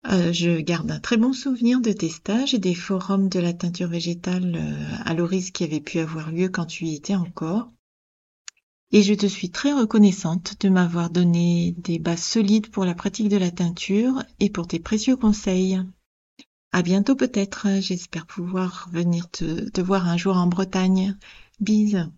Euh, 0.08 0.32
je 0.32 0.62
garde 0.62 0.90
un 0.92 1.00
très 1.00 1.18
bon 1.18 1.34
souvenir 1.34 1.82
de 1.82 1.92
tes 1.92 2.10
stages 2.10 2.54
et 2.54 2.60
des 2.60 2.74
forums 2.74 3.28
de 3.28 3.40
la 3.40 3.52
teinture 3.52 3.90
végétale 3.90 4.56
euh, 4.56 4.96
à 5.04 5.14
Loris 5.14 5.52
qui 5.52 5.66
avaient 5.66 5.82
pu 5.82 6.00
avoir 6.00 6.32
lieu 6.32 6.48
quand 6.48 6.66
tu 6.66 6.86
y 6.86 6.96
étais 6.96 7.16
encore. 7.16 7.70
Et 8.92 9.04
je 9.04 9.14
te 9.14 9.26
suis 9.26 9.52
très 9.52 9.74
reconnaissante 9.74 10.56
de 10.62 10.70
m'avoir 10.70 11.10
donné 11.10 11.76
des 11.78 12.00
bases 12.00 12.24
solides 12.24 12.72
pour 12.72 12.86
la 12.86 12.96
pratique 12.96 13.30
de 13.30 13.38
la 13.38 13.52
teinture 13.52 14.24
et 14.40 14.50
pour 14.50 14.68
tes 14.68 14.80
précieux 14.80 15.18
conseils. 15.18 15.80
À 16.72 16.82
bientôt 16.82 17.16
peut-être, 17.16 17.68
j'espère 17.80 18.26
pouvoir 18.26 18.90
venir 18.92 19.30
te, 19.30 19.70
te 19.70 19.82
voir 19.82 20.08
un 20.08 20.18
jour 20.18 20.38
en 20.38 20.48
Bretagne. 20.48 21.18
Bise. 21.60 22.10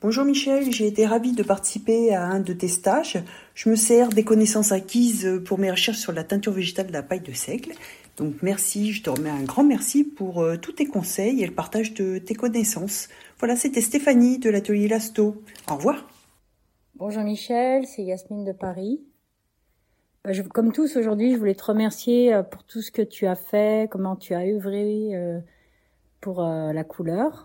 Bonjour 0.00 0.24
Michel, 0.24 0.72
j'ai 0.72 0.86
été 0.86 1.06
ravie 1.06 1.32
de 1.32 1.42
participer 1.42 2.14
à 2.14 2.24
un 2.24 2.38
de 2.38 2.52
tes 2.52 2.68
stages. 2.68 3.18
Je 3.58 3.68
me 3.68 3.74
sers 3.74 4.10
des 4.10 4.22
connaissances 4.22 4.70
acquises 4.70 5.42
pour 5.44 5.58
mes 5.58 5.68
recherches 5.68 5.98
sur 5.98 6.12
la 6.12 6.22
teinture 6.22 6.52
végétale 6.52 6.86
de 6.86 6.92
la 6.92 7.02
paille 7.02 7.22
de 7.22 7.32
seigle. 7.32 7.72
Donc 8.16 8.34
merci, 8.40 8.92
je 8.92 9.02
te 9.02 9.10
remets 9.10 9.30
un 9.30 9.42
grand 9.42 9.64
merci 9.64 10.04
pour 10.04 10.42
euh, 10.42 10.56
tous 10.56 10.70
tes 10.74 10.86
conseils 10.86 11.42
et 11.42 11.46
le 11.48 11.52
partage 11.52 11.92
de 11.92 12.18
tes 12.18 12.34
connaissances. 12.36 13.08
Voilà, 13.40 13.56
c'était 13.56 13.80
Stéphanie 13.80 14.38
de 14.38 14.48
l'atelier 14.48 14.86
Lasto. 14.86 15.42
Au 15.68 15.74
revoir. 15.74 16.08
Bonjour 16.94 17.24
Michel, 17.24 17.84
c'est 17.84 18.04
Yasmine 18.04 18.44
de 18.44 18.52
Paris. 18.52 19.00
Bah, 20.24 20.30
comme 20.54 20.70
tous 20.70 20.96
aujourd'hui, 20.96 21.32
je 21.32 21.38
voulais 21.38 21.56
te 21.56 21.64
remercier 21.64 22.32
euh, 22.32 22.44
pour 22.44 22.62
tout 22.62 22.80
ce 22.80 22.92
que 22.92 23.02
tu 23.02 23.26
as 23.26 23.34
fait, 23.34 23.90
comment 23.90 24.14
tu 24.14 24.34
as 24.34 24.46
œuvré 24.46 25.16
euh, 25.16 25.40
pour 26.20 26.44
la 26.44 26.84
couleur. 26.84 27.42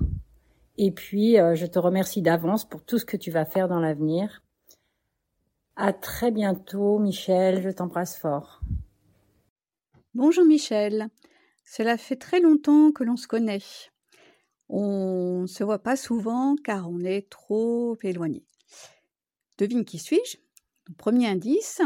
Et 0.78 0.92
puis, 0.92 1.40
euh, 1.40 1.56
je 1.56 1.66
te 1.66 1.80
remercie 1.80 2.22
d'avance 2.22 2.70
pour 2.70 2.84
tout 2.84 3.00
ce 3.00 3.06
que 3.06 3.18
tu 3.18 3.32
vas 3.32 3.46
faire 3.46 3.68
dans 3.68 3.80
l'avenir. 3.80 4.43
À 5.76 5.92
très 5.92 6.30
bientôt, 6.30 7.00
Michel. 7.00 7.64
Je 7.64 7.70
t'embrasse 7.70 8.16
fort. 8.16 8.62
Bonjour, 10.14 10.46
Michel. 10.46 11.10
Cela 11.66 11.98
fait 11.98 12.16
très 12.16 12.40
longtemps 12.40 12.92
que 12.92 13.04
l'on 13.04 13.18
se 13.18 13.28
connaît. 13.28 13.64
On 14.70 15.42
ne 15.42 15.48
se 15.48 15.64
voit 15.64 15.82
pas 15.82 15.96
souvent 15.96 16.56
car 16.56 16.90
on 16.90 17.00
est 17.00 17.28
trop 17.30 17.98
éloigné. 18.04 18.46
Devine 19.58 19.84
qui 19.84 19.98
suis-je? 19.98 20.38
Premier 20.98 21.28
indice, 21.28 21.82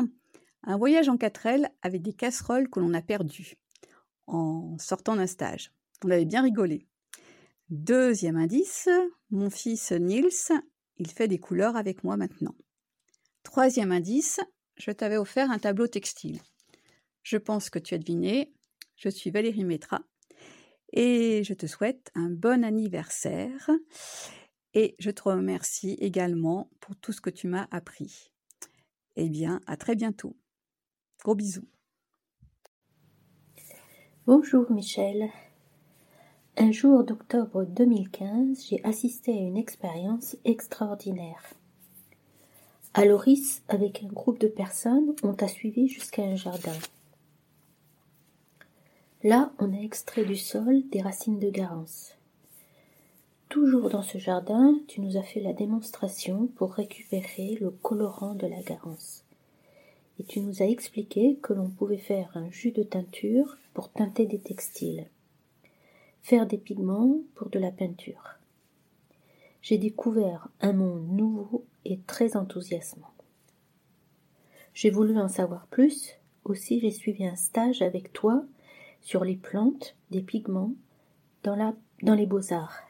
un 0.64 0.78
voyage 0.78 1.08
en 1.08 1.16
4L 1.16 1.70
avec 1.82 2.02
des 2.02 2.14
casseroles 2.14 2.70
que 2.70 2.80
l'on 2.80 2.94
a 2.94 3.02
perdues 3.02 3.56
en 4.26 4.78
sortant 4.80 5.16
d'un 5.16 5.28
stage. 5.28 5.72
On 6.04 6.10
avait 6.10 6.26
bien 6.26 6.42
rigolé. 6.42 6.88
Deuxième 7.70 8.38
indice, 8.38 8.90
mon 9.32 9.50
fils 9.50 9.92
Nils, 9.94 10.52
il 10.98 11.10
fait 11.10 11.28
des 11.28 11.40
couleurs 11.40 11.78
avec 11.78 12.04
moi 12.04 12.18
maintenant. 12.18 12.56
Troisième 13.48 13.94
indice, 13.94 14.42
je 14.76 14.92
t'avais 14.92 15.16
offert 15.16 15.50
un 15.52 15.58
tableau 15.58 15.88
textile. 15.88 16.42
Je 17.24 17.38
pense 17.38 17.70
que 17.70 17.80
tu 17.80 17.94
as 17.94 17.98
deviné, 17.98 18.54
je 18.98 19.08
suis 19.08 19.32
Valérie 19.32 19.64
Métra 19.64 20.02
et 20.92 21.46
je 21.46 21.54
te 21.54 21.66
souhaite 21.66 22.12
un 22.14 22.30
bon 22.30 22.66
anniversaire 22.66 23.72
et 24.74 24.98
je 25.00 25.12
te 25.12 25.24
remercie 25.24 25.94
également 26.02 26.70
pour 26.82 26.98
tout 26.98 27.14
ce 27.14 27.22
que 27.22 27.30
tu 27.30 27.48
m'as 27.48 27.70
appris. 27.72 28.34
Eh 29.16 29.30
bien, 29.30 29.62
à 29.66 29.78
très 29.78 29.96
bientôt. 29.96 30.36
Gros 31.24 31.34
bisous. 31.34 31.70
Bonjour 34.26 34.70
Michel, 34.70 35.30
un 36.58 36.74
jour 36.74 37.06
d'octobre 37.06 37.64
2015, 37.64 38.66
j'ai 38.68 38.84
assisté 38.84 39.32
à 39.32 39.42
une 39.42 39.56
expérience 39.56 40.36
extraordinaire. 40.44 41.42
À 42.98 43.06
Loris, 43.06 43.62
avec 43.68 44.04
un 44.04 44.08
groupe 44.08 44.40
de 44.40 44.48
personnes, 44.48 45.14
on 45.22 45.34
t'a 45.34 45.48
suivi 45.48 45.88
jusqu'à 45.88 46.24
un 46.24 46.36
jardin. 46.36 46.74
Là, 49.22 49.54
on 49.60 49.72
a 49.72 49.78
extrait 49.78 50.26
du 50.26 50.36
sol 50.36 50.82
des 50.92 51.04
racines 51.04 51.38
de 51.38 51.52
garance. 51.52 52.16
Toujours 53.50 53.92
dans 53.92 54.02
ce 54.02 54.18
jardin, 54.18 54.80
tu 54.88 55.02
nous 55.02 55.16
as 55.16 55.22
fait 55.22 55.42
la 55.42 55.54
démonstration 55.54 56.48
pour 56.56 56.74
récupérer 56.74 57.60
le 57.62 57.70
colorant 57.70 58.34
de 58.34 58.48
la 58.48 58.64
garance. 58.64 59.24
Et 60.20 60.24
tu 60.24 60.40
nous 60.40 60.64
as 60.64 60.66
expliqué 60.66 61.38
que 61.44 61.54
l'on 61.54 61.70
pouvait 61.70 61.98
faire 61.98 62.32
un 62.34 62.50
jus 62.50 62.72
de 62.72 62.82
teinture 62.82 63.60
pour 63.76 63.90
teinter 63.92 64.26
des 64.26 64.40
textiles 64.40 65.06
faire 66.24 66.48
des 66.48 66.58
pigments 66.58 67.20
pour 67.36 67.50
de 67.50 67.60
la 67.60 67.72
peinture. 67.72 68.38
J'ai 69.62 69.78
découvert 69.78 70.50
un 70.60 70.74
monde 70.74 71.08
nouveau 71.08 71.64
très 71.96 72.36
enthousiasmant. 72.36 73.14
J'ai 74.74 74.90
voulu 74.90 75.18
en 75.18 75.28
savoir 75.28 75.68
plus, 75.68 76.16
aussi 76.44 76.80
j'ai 76.80 76.92
suivi 76.92 77.26
un 77.26 77.36
stage 77.36 77.82
avec 77.82 78.14
toi 78.14 78.44
sur 79.02 79.24
les 79.24 79.38
plantes, 79.38 79.96
des 80.12 80.22
pigments, 80.22 80.74
dans, 81.44 81.76
dans 82.04 82.16
les 82.16 82.26
beaux-arts. 82.26 82.82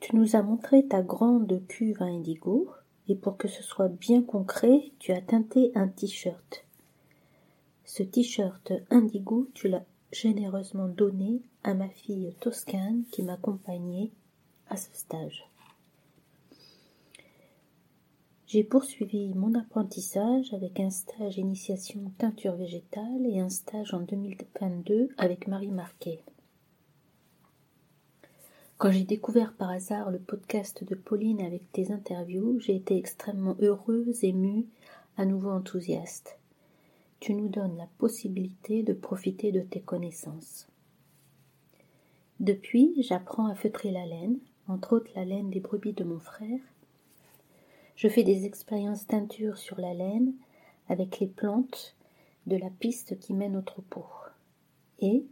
Tu 0.00 0.12
Tu 0.12 0.18
nous 0.18 0.36
as 0.36 0.42
montré 0.42 0.86
ta 0.86 1.00
grande 1.00 1.66
cuve 1.68 2.02
à 2.02 2.04
indigo 2.04 2.68
et 3.08 3.14
pour 3.14 3.38
que 3.38 3.48
ce 3.48 3.62
soit 3.62 3.88
bien 3.88 4.22
concret, 4.22 4.92
tu 4.98 5.10
as 5.10 5.22
teinté 5.22 5.72
un 5.74 5.88
t-shirt. 5.88 6.66
Ce 7.86 8.02
t-shirt 8.02 8.74
indigo, 8.90 9.48
tu 9.54 9.68
l'as 9.68 9.86
généreusement 10.12 10.88
donné 10.88 11.40
à 11.64 11.72
ma 11.72 11.88
fille 11.88 12.34
toscane 12.40 13.04
qui 13.10 13.22
m'accompagnait 13.22 14.10
à 14.68 14.76
ce 14.76 14.90
stage. 14.92 15.48
J'ai 18.52 18.64
poursuivi 18.64 19.32
mon 19.32 19.54
apprentissage 19.54 20.52
avec 20.52 20.78
un 20.78 20.90
stage 20.90 21.38
initiation 21.38 22.12
teinture 22.18 22.54
végétale 22.54 23.24
et 23.24 23.40
un 23.40 23.48
stage 23.48 23.94
en 23.94 24.00
2022 24.00 25.08
avec 25.16 25.46
Marie 25.46 25.70
Marquet. 25.70 26.20
Quand 28.76 28.92
j'ai 28.92 29.04
découvert 29.04 29.54
par 29.54 29.70
hasard 29.70 30.10
le 30.10 30.18
podcast 30.18 30.84
de 30.84 30.94
Pauline 30.94 31.40
avec 31.40 31.72
tes 31.72 31.92
interviews, 31.92 32.60
j'ai 32.60 32.76
été 32.76 32.98
extrêmement 32.98 33.56
heureuse, 33.62 34.22
émue, 34.22 34.66
à 35.16 35.24
nouveau 35.24 35.48
enthousiaste. 35.48 36.38
Tu 37.20 37.32
nous 37.32 37.48
donnes 37.48 37.78
la 37.78 37.88
possibilité 37.96 38.82
de 38.82 38.92
profiter 38.92 39.50
de 39.50 39.60
tes 39.60 39.80
connaissances. 39.80 40.68
Depuis, 42.38 43.02
j'apprends 43.02 43.46
à 43.46 43.54
feutrer 43.54 43.92
la 43.92 44.04
laine, 44.04 44.36
entre 44.68 44.96
autres 44.96 45.12
la 45.16 45.24
laine 45.24 45.48
des 45.48 45.60
brebis 45.60 45.94
de 45.94 46.04
mon 46.04 46.18
frère. 46.18 46.60
Je 48.02 48.08
fais 48.08 48.24
des 48.24 48.46
expériences 48.46 49.06
teinture 49.06 49.56
sur 49.56 49.80
la 49.80 49.94
laine 49.94 50.32
avec 50.88 51.20
les 51.20 51.28
plantes 51.28 51.94
de 52.48 52.56
la 52.56 52.68
piste 52.68 53.16
qui 53.20 53.32
mène 53.32 53.56
au 53.56 53.62
troupeau. 53.62 54.04
Et 54.98 55.24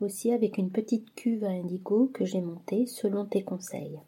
aussi 0.00 0.30
avec 0.30 0.56
une 0.56 0.70
petite 0.70 1.12
cuve 1.16 1.42
à 1.42 1.48
indigo 1.48 2.12
que 2.14 2.24
j'ai 2.24 2.40
montée 2.40 2.86
selon 2.86 3.24
tes 3.24 3.42
conseils. 3.42 3.98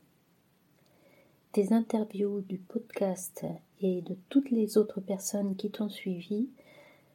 Tes 1.51 1.73
interviews 1.73 2.43
du 2.43 2.57
podcast 2.59 3.45
et 3.81 4.01
de 4.03 4.17
toutes 4.29 4.53
les 4.53 4.79
autres 4.79 5.01
personnes 5.01 5.57
qui 5.57 5.73
t'ont 5.73 5.91
suivi 5.91 6.49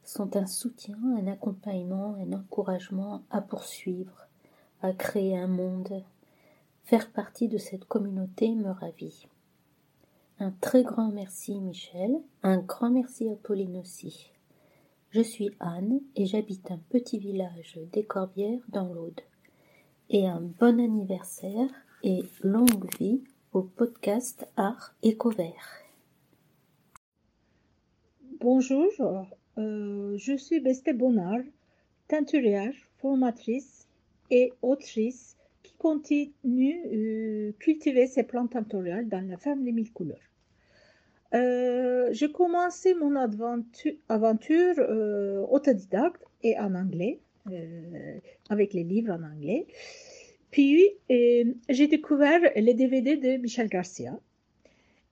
sont 0.03 0.35
un 0.35 0.47
soutien, 0.47 0.99
un 1.17 1.27
accompagnement, 1.27 2.15
un 2.15 2.33
encouragement 2.33 3.23
à 3.31 3.39
poursuivre, 3.39 4.27
à 4.81 4.91
créer 4.91 5.38
un 5.38 5.47
monde. 5.47 6.03
Faire 6.83 7.09
partie 7.09 7.47
de 7.47 7.57
cette 7.57 7.85
communauté 7.85 8.53
me 8.53 8.71
ravit. 8.71 9.29
Un 10.41 10.52
très 10.52 10.84
grand 10.84 11.12
merci 11.12 11.60
Michel, 11.60 12.15
un 12.43 12.60
grand 12.60 12.89
merci 12.89 13.28
à 13.28 13.36
Pauline 13.36 13.75
aussi. 13.75 14.32
Je 15.10 15.19
suis 15.19 15.52
Anne 15.60 15.99
et 16.15 16.25
j'habite 16.25 16.71
un 16.71 16.78
petit 16.78 17.19
village 17.19 17.78
des 17.91 18.06
Corbières 18.06 18.62
dans 18.69 18.93
l'Aude. 18.93 19.19
Et 20.10 20.25
un 20.25 20.39
bon 20.39 20.80
anniversaire 20.80 21.69
et 22.04 22.21
longue 22.41 22.88
vie 22.97 23.21
au 23.52 23.63
podcast 23.63 24.47
Art 24.56 24.95
Écovert. 25.04 25.84
Bonjour, 28.39 29.28
euh, 29.58 30.15
je 30.15 30.38
suis 30.38 30.62
Beste 30.62 30.95
Bonnard, 30.95 31.43
teinturière, 32.08 32.73
formatrice 32.99 33.89
et 34.32 34.54
autrice 34.62 35.36
qui 35.63 35.73
continue 35.73 36.80
euh, 36.93 37.52
cultiver 37.60 38.08
ses 38.08 38.23
plantes 38.23 38.52
teinturiales 38.52 39.10
dans 39.10 39.28
la 39.28 39.36
ferme 39.36 39.65
des 39.65 39.73
mille 39.73 39.91
couleurs. 39.91 40.29
Euh, 41.36 42.10
j'ai 42.12 42.32
commencé 42.32 42.94
mon 42.96 43.15
aventure, 43.15 44.80
euh, 44.80 45.46
autodidacte 45.50 46.24
et 46.44 46.58
en 46.58 46.74
anglais, 46.76 47.20
euh, 47.52 48.18
avec 48.50 48.74
les 48.74 48.84
livres 48.84 49.13
en 49.13 49.24
anglais. 49.24 49.68
Puis, 50.52 50.89
j'ai 51.10 51.88
découvert 51.88 52.42
les 52.56 52.74
DVD 52.74 53.18
de 53.18 53.38
Michel 53.38 53.68
Garcia. 53.68 54.20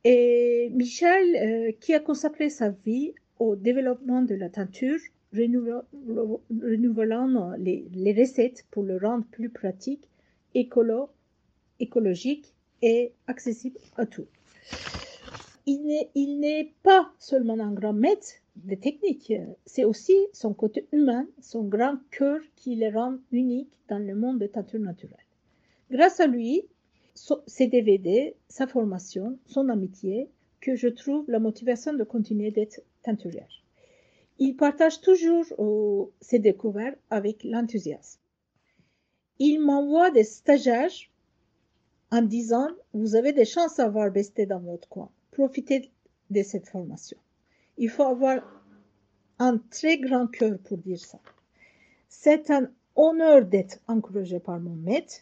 Et 0.03 0.69
Michel, 0.73 1.75
qui 1.79 1.93
a 1.93 1.99
consacré 1.99 2.49
sa 2.49 2.69
vie 2.69 3.13
au 3.37 3.55
développement 3.55 4.23
de 4.23 4.33
la 4.33 4.49
teinture, 4.49 4.97
renouvelant 5.31 5.83
les, 7.59 8.15
recettes 8.17 8.65
pour 8.71 8.81
le 8.81 8.97
rendre 8.97 9.25
plus 9.25 9.49
pratique, 9.49 10.09
écolo, 10.55 11.09
écologique 11.79 12.55
et 12.81 13.13
accessible 13.27 13.77
à 13.95 14.07
tous 14.07 14.25
il 15.69 16.39
n'est 16.39 16.73
pas 16.81 17.11
seulement 17.19 17.59
un 17.59 17.73
grand 17.73 17.93
maître 17.93 18.27
de 18.55 18.75
technique, 18.75 19.33
c'est 19.65 19.83
aussi 19.83 20.15
son 20.31 20.53
côté 20.53 20.87
humain, 20.93 21.27
son 21.41 21.63
grand 21.65 21.97
cœur 22.09 22.39
qui 22.55 22.75
le 22.75 22.89
rend 22.97 23.17
unique 23.31 23.73
dans 23.89 23.99
le 23.99 24.15
monde 24.15 24.39
de 24.39 24.47
teinture 24.47 24.79
naturelle. 24.79 25.25
Grâce 25.91 26.21
à 26.21 26.27
lui, 26.27 26.63
ses 27.47 27.67
DVD, 27.67 28.35
sa 28.47 28.65
formation, 28.65 29.37
son 29.45 29.67
amitié, 29.67 30.29
que 30.61 30.75
je 30.75 30.87
trouve 30.87 31.29
la 31.29 31.39
motivation 31.39 31.93
de 31.93 32.03
continuer 32.03 32.51
d'être 32.51 32.81
teinturière. 33.03 33.63
Il 34.39 34.55
partage 34.55 35.01
toujours 35.01 35.45
ses 36.21 36.39
découvertes 36.39 36.97
avec 37.09 37.43
l'enthousiasme. 37.43 38.21
Il 39.39 39.59
m'envoie 39.59 40.11
des 40.11 40.23
stagiaires 40.23 40.91
en 42.11 42.21
disant 42.21 42.69
Vous 42.93 43.15
avez 43.15 43.33
des 43.33 43.45
chances 43.45 43.77
d'avoir 43.77 44.11
besté 44.11 44.45
dans 44.45 44.59
votre 44.59 44.87
coin 44.87 45.11
profiter 45.37 45.91
de 46.31 46.41
cette 46.41 46.67
formation. 46.67 47.17
Il 47.77 47.89
faut 47.89 48.07
avoir 48.15 48.37
un 49.37 49.59
très 49.69 49.99
grand 49.99 50.25
cœur 50.25 50.57
pour 50.65 50.79
dire 50.79 50.99
ça. 50.99 51.19
C'est 52.09 52.49
un 52.49 52.71
honneur 52.95 53.45
d'être 53.45 53.77
encouragé 53.87 54.39
par 54.39 54.59
mon 54.59 54.75
maître. 54.75 55.17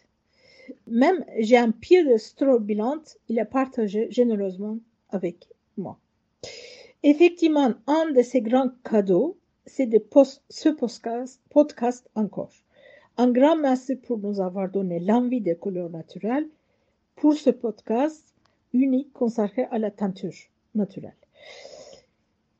Même 0.88 1.25
j'ai 1.39 1.58
un 1.58 1.71
pied 1.71 2.06
de 2.06 2.15
strobilant, 2.15 3.04
il 3.28 3.39
a 3.41 3.45
partagé 3.45 4.08
généreusement 4.10 4.78
avec 5.10 5.49
moi. 5.75 5.99
Effectivement, 7.04 7.73
un 7.86 8.12
de 8.12 8.21
ces 8.21 8.41
grands 8.41 8.71
cadeaux, 8.89 9.38
c'est 9.65 9.86
de 9.86 10.01
ce 10.49 10.69
podcast, 10.69 11.41
podcast 11.49 12.10
encore. 12.15 12.54
Un 13.17 13.32
grand 13.32 13.58
merci 13.58 13.97
pour 13.97 14.17
nous 14.19 14.39
avoir 14.39 14.69
donné 14.69 14.99
l'envie 14.99 15.41
des 15.41 15.58
couleurs 15.58 15.89
naturelles. 15.89 16.47
Pour 17.17 17.34
ce 17.34 17.49
podcast, 17.49 18.35
unique 18.82 19.12
consacré 19.14 19.66
à 19.72 19.78
la 19.78 19.92
teinture 19.92 20.34
naturelle. 20.74 21.16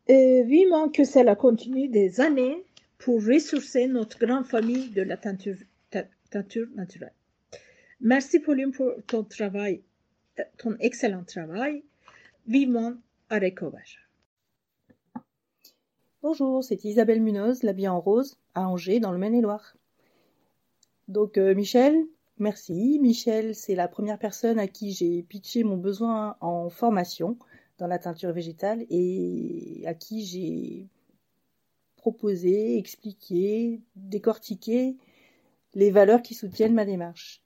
Et 0.08 0.44
vivement 0.44 0.90
que 0.90 1.04
cela 1.04 1.36
continue 1.36 1.88
des 1.88 2.22
années 2.22 2.64
pour 2.98 3.24
ressourcer 3.26 3.88
notre 3.88 4.20
grande 4.20 4.46
famille 4.46 4.90
de 4.90 5.02
la 5.02 5.18
teinture, 5.18 5.58
naturelle. 6.76 7.14
Merci 8.02 8.40
Pauline 8.40 8.72
pour 8.72 8.92
ton 9.08 9.24
travail, 9.24 9.82
ton 10.58 10.76
excellent 10.80 11.24
travail. 11.24 11.84
Vivement 12.48 12.94
à 13.30 13.40
Recover. 13.40 13.80
Bonjour, 16.22 16.64
c'est 16.64 16.84
Isabelle 16.84 17.22
Munoz, 17.22 17.64
l'habillée 17.64 17.88
en 17.88 18.00
rose, 18.00 18.38
à 18.54 18.68
Angers, 18.68 19.00
dans 19.00 19.12
le 19.12 19.18
Maine-et-Loire. 19.18 19.76
Donc 21.08 21.38
euh, 21.38 21.56
Michel, 21.56 21.96
Merci. 22.38 23.00
Michel, 23.02 23.56
c'est 23.56 23.76
la 23.76 23.88
première 23.88 24.20
personne 24.20 24.60
à 24.60 24.68
qui 24.68 24.92
j'ai 24.92 25.24
pitché 25.24 25.64
mon 25.64 25.78
besoin 25.78 26.36
en 26.42 26.70
formation 26.70 27.38
dans 27.78 27.88
la 27.88 27.98
teinture 27.98 28.34
végétale 28.34 28.86
et 28.90 29.84
à 29.86 29.94
qui 29.94 30.26
j'ai 30.26 30.90
proposé, 31.96 32.78
expliqué, 32.78 33.82
décortiqué 33.96 34.98
les 35.76 35.92
valeurs 35.92 36.22
qui 36.22 36.34
soutiennent 36.34 36.74
ma 36.74 36.86
démarche. 36.86 37.42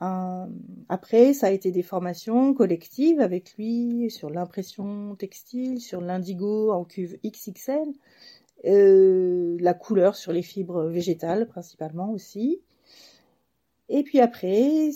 après, 0.00 1.32
ça 1.32 1.48
a 1.48 1.50
été 1.50 1.72
des 1.72 1.82
formations 1.82 2.54
collectives 2.54 3.20
avec 3.20 3.54
lui 3.56 4.08
sur 4.10 4.30
l'impression 4.30 5.16
textile, 5.16 5.80
sur 5.80 6.00
l'indigo 6.00 6.70
en 6.70 6.84
cuve 6.84 7.18
XXL, 7.24 7.92
euh, 8.66 9.56
la 9.60 9.74
couleur 9.74 10.14
sur 10.14 10.32
les 10.32 10.42
fibres 10.42 10.84
végétales 10.84 11.48
principalement 11.48 12.12
aussi. 12.12 12.60
Et 13.88 14.02
puis 14.02 14.18
après, 14.18 14.90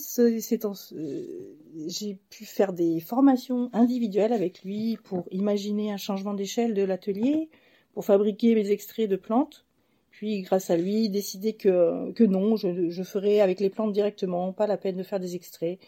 j'ai 1.86 2.18
pu 2.28 2.44
faire 2.44 2.72
des 2.72 2.98
formations 3.00 3.70
individuelles 3.72 4.32
avec 4.32 4.64
lui 4.64 4.98
pour 5.04 5.26
imaginer 5.30 5.92
un 5.92 5.96
changement 5.96 6.34
d'échelle 6.34 6.74
de 6.74 6.82
l'atelier, 6.82 7.48
pour 7.94 8.04
fabriquer 8.04 8.54
mes 8.54 8.70
extraits 8.70 9.08
de 9.08 9.16
plantes. 9.16 9.64
Puis, 10.10 10.42
grâce 10.42 10.70
à 10.70 10.76
lui, 10.76 11.08
décider 11.08 11.52
que, 11.52 12.10
que 12.12 12.24
non, 12.24 12.56
je, 12.56 13.02
ferai 13.04 13.40
avec 13.40 13.60
les 13.60 13.70
plantes 13.70 13.92
directement, 13.92 14.52
pas 14.52 14.66
la 14.66 14.76
peine 14.76 14.96
de 14.96 15.02
faire 15.04 15.20
des 15.20 15.36
extraits. 15.36 15.78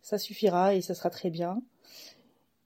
Ça 0.00 0.16
suffira 0.16 0.74
et 0.74 0.80
ça 0.80 0.94
sera 0.94 1.10
très 1.10 1.30
bien. 1.30 1.60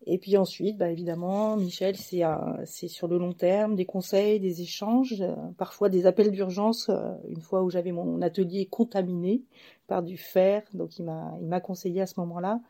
Et 0.07 0.16
puis 0.18 0.37
ensuite, 0.37 0.79
bah 0.79 0.90
évidemment, 0.90 1.57
Michel, 1.57 1.96
c'est 1.96 2.88
sur 2.88 3.09
le 3.09 3.18
long 3.18 3.33
terme, 3.33 3.74
des 3.74 3.85
conseils, 3.85 4.40
des 4.40 4.62
échanges, 4.62 5.20
euh, 5.20 5.35
parfois 5.59 5.88
des 5.88 6.07
appels 6.07 6.31
d'urgence. 6.31 6.88
Euh, 6.88 7.12
une 7.29 7.40
fois 7.40 7.62
où 7.62 7.68
j'avais 7.68 7.92
mon 7.92 8.22
atelier 8.22 8.66
contaminé 8.66 9.42
par 9.88 10.05
du 10.05 10.16
fer, 10.16 10.62
donc 10.74 10.98
il 10.98 11.05
m'a 11.05 11.61
conseillé 11.61 12.01
à 12.01 12.07
ce 12.07 12.20
moment-là. 12.20 12.61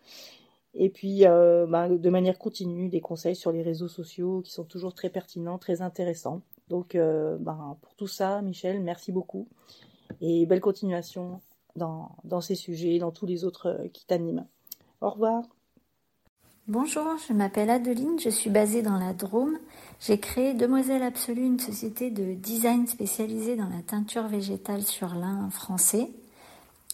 Et 0.75 0.89
puis, 0.89 1.27
euh, 1.27 1.67
bah, 1.67 1.89
de 1.89 2.11
manière 2.11 2.39
continue, 2.39 2.89
des 2.89 3.01
conseils 3.01 3.37
sur 3.37 3.53
les 3.53 3.63
réseaux 3.63 3.89
sociaux 3.89 4.41
qui 4.43 4.53
sont 4.53 4.65
toujours 4.65 4.95
très 4.95 5.11
pertinents, 5.11 5.59
très 5.59 5.83
intéressants. 5.83 6.41
Donc, 6.69 6.97
bah, 6.97 7.77
pour 7.83 7.95
tout 7.97 8.07
ça, 8.07 8.41
Michel, 8.43 8.81
merci 8.83 9.13
beaucoup 9.13 9.49
et 10.21 10.47
belle 10.47 10.61
continuation 10.61 11.41
dans, 11.77 12.17
dans 12.25 12.41
ces 12.41 12.55
sujets, 12.55 12.99
dans 12.99 13.11
tous 13.11 13.27
les 13.27 13.45
autres 13.45 13.87
qui 13.93 14.07
t'animent. 14.07 14.47
Au 15.01 15.11
revoir. 15.11 15.45
Bonjour, 16.67 17.17
je 17.27 17.33
m'appelle 17.33 17.71
Adeline, 17.71 18.19
je 18.21 18.29
suis 18.29 18.51
basée 18.51 18.83
dans 18.83 18.99
la 18.99 19.15
Drôme. 19.15 19.57
J'ai 20.01 20.21
créé 20.21 20.53
Demoiselle 20.53 21.03
Absolue, 21.03 21.47
une 21.47 21.59
société 21.59 22.11
de 22.11 22.35
design 22.35 22.87
spécialisée 22.87 23.57
dans 23.57 23.71
la 23.71 23.81
teinture 23.81 24.29
végétale 24.29 24.83
sur 24.83 25.15
lin 25.15 25.49
français. 25.49 26.11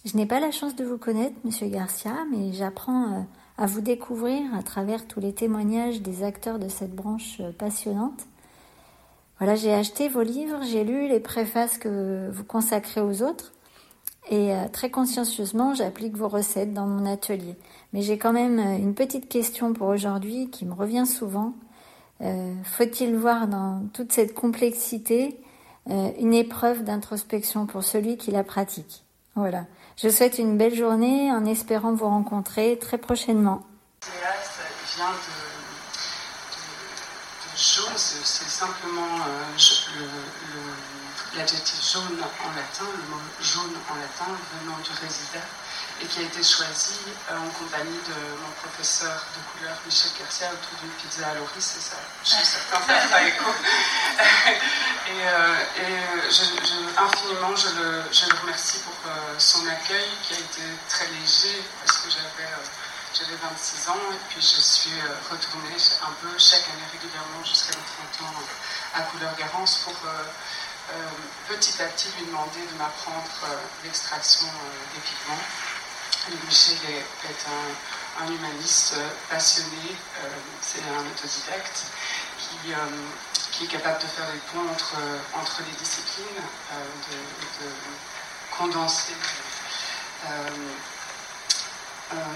Je 0.04 0.18
n'ai 0.18 0.26
pas 0.26 0.38
la 0.38 0.50
chance 0.50 0.76
de 0.76 0.84
vous 0.84 0.98
connaître, 0.98 1.34
Monsieur 1.44 1.66
Garcia, 1.66 2.12
mais 2.30 2.52
j'apprends 2.52 3.04
euh, 3.04 3.20
à 3.56 3.64
vous 3.64 3.80
découvrir 3.80 4.54
à 4.54 4.62
travers 4.62 5.06
tous 5.06 5.18
les 5.18 5.32
témoignages 5.32 6.02
des 6.02 6.22
acteurs 6.24 6.58
de 6.58 6.68
cette 6.68 6.94
branche 6.94 7.38
euh, 7.40 7.52
passionnante. 7.52 8.26
Voilà, 9.38 9.54
j'ai 9.54 9.72
acheté 9.72 10.10
vos 10.10 10.20
livres, 10.20 10.60
j'ai 10.62 10.84
lu 10.84 11.08
les 11.08 11.20
préfaces 11.20 11.78
que 11.78 12.28
vous 12.30 12.44
consacrez 12.44 13.00
aux 13.00 13.22
autres 13.22 13.54
et 14.28 14.52
euh, 14.52 14.68
très 14.70 14.90
consciencieusement, 14.90 15.72
j'applique 15.72 16.18
vos 16.18 16.28
recettes 16.28 16.74
dans 16.74 16.86
mon 16.86 17.06
atelier. 17.06 17.56
Mais 17.94 18.02
j'ai 18.02 18.18
quand 18.18 18.34
même 18.34 18.58
une 18.58 18.94
petite 18.94 19.30
question 19.30 19.72
pour 19.72 19.88
aujourd'hui 19.88 20.50
qui 20.50 20.66
me 20.66 20.74
revient 20.74 21.06
souvent. 21.06 21.54
Faut-il 22.64 23.16
voir 23.16 23.48
dans 23.48 23.82
toute 23.92 24.12
cette 24.12 24.34
complexité 24.34 25.38
une 25.86 26.32
épreuve 26.32 26.82
d'introspection 26.82 27.66
pour 27.66 27.84
celui 27.84 28.16
qui 28.16 28.30
la 28.30 28.44
pratique? 28.44 29.03
Voilà. 29.36 29.64
Je 29.96 30.08
souhaite 30.08 30.38
une 30.38 30.56
belle 30.56 30.74
journée 30.74 31.30
en 31.32 31.44
espérant 31.44 31.94
vous 31.94 32.08
rencontrer 32.08 32.78
très 32.78 32.98
prochainement. 32.98 33.62
jaune, 37.56 37.92
c'est 37.96 38.48
simplement 38.48 39.18
le 39.98 40.06
l'adjectif 41.36 41.80
jaune 41.92 42.18
en 42.20 42.48
latin, 42.54 42.86
le 42.94 43.10
mot 43.10 43.22
jaune 43.40 43.74
en 43.90 43.94
latin 43.96 44.30
venant 44.60 44.78
du 44.78 44.90
résident, 44.90 45.44
et 46.02 46.06
qui 46.06 46.18
a 46.20 46.22
été 46.22 46.42
choisi 46.42 46.98
euh, 47.30 47.38
en 47.38 47.48
compagnie 47.50 48.00
de 48.08 48.18
mon 48.42 48.50
professeur 48.58 49.24
de 49.36 49.40
couleur 49.52 49.76
Michel 49.86 50.10
Garcia 50.18 50.48
autour 50.50 50.78
d'une 50.82 50.90
pizza 50.90 51.28
à 51.28 51.34
Loris, 51.34 51.54
c'est 51.58 51.80
ça, 51.80 51.96
je 52.24 52.30
suis 52.30 52.44
certain 52.44 52.80
faire 52.80 53.08
ça 53.08 53.22
écho. 53.22 53.44
et, 55.06 55.28
euh, 55.28 55.54
infiniment, 56.98 57.54
je 57.54 57.68
le, 57.78 58.40
remercie 58.40 58.78
pour 58.80 58.94
euh, 59.06 59.34
son 59.38 59.66
accueil 59.68 60.10
qui 60.22 60.34
a 60.34 60.38
été 60.38 60.62
très 60.88 61.06
léger 61.06 61.62
parce 61.80 61.98
que 61.98 62.10
j'avais 62.10 62.50
j'avais 63.14 63.36
26 63.36 63.90
ans 63.90 64.10
et 64.10 64.18
puis 64.28 64.40
je 64.42 64.60
suis 64.60 64.98
retournée 65.30 65.76
un 66.02 66.12
peu 66.20 66.36
chaque 66.36 66.66
année 66.66 66.82
régulièrement 66.90 67.44
jusqu'à 67.44 67.70
mes 67.78 68.18
30 68.18 68.28
ans 68.28 68.34
à 68.92 69.02
Couleur 69.02 69.32
Garance 69.36 69.82
pour 69.84 69.94
petit 71.46 71.80
à 71.80 71.86
petit 71.86 72.08
lui 72.18 72.26
demander 72.26 72.58
de 72.60 72.76
m'apprendre 72.76 73.30
l'extraction 73.84 74.48
des 74.94 75.00
pigments. 75.00 75.38
Michel 76.46 76.78
est, 76.88 77.46
un, 78.20 78.26
humaniste 78.32 78.94
passionné, 79.28 79.96
c'est 80.62 80.80
un 80.80 81.00
autodidacte 81.00 81.84
qui, 82.38 82.72
qui, 83.50 83.64
est 83.64 83.68
capable 83.68 84.00
de 84.00 84.06
faire 84.06 84.26
des 84.32 84.38
ponts 84.52 84.70
entre, 84.70 85.62
les 85.66 85.76
disciplines, 85.76 86.42
de, 87.10 87.68
condenser, 88.56 89.12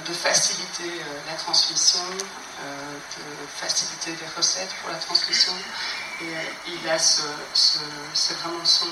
de 0.06 0.12
faciliter 0.12 1.00
la 1.26 1.34
transmission, 1.34 2.00
de 2.10 3.46
faciliter 3.56 4.12
des 4.12 4.26
recettes 4.36 4.74
pour 4.82 4.90
la 4.90 4.98
transmission. 4.98 5.54
Et 6.20 6.36
euh, 6.36 6.40
il 6.66 6.88
a 6.88 6.98
ce, 6.98 7.22
c'est 7.54 8.34
vraiment 8.38 8.64
son, 8.64 8.86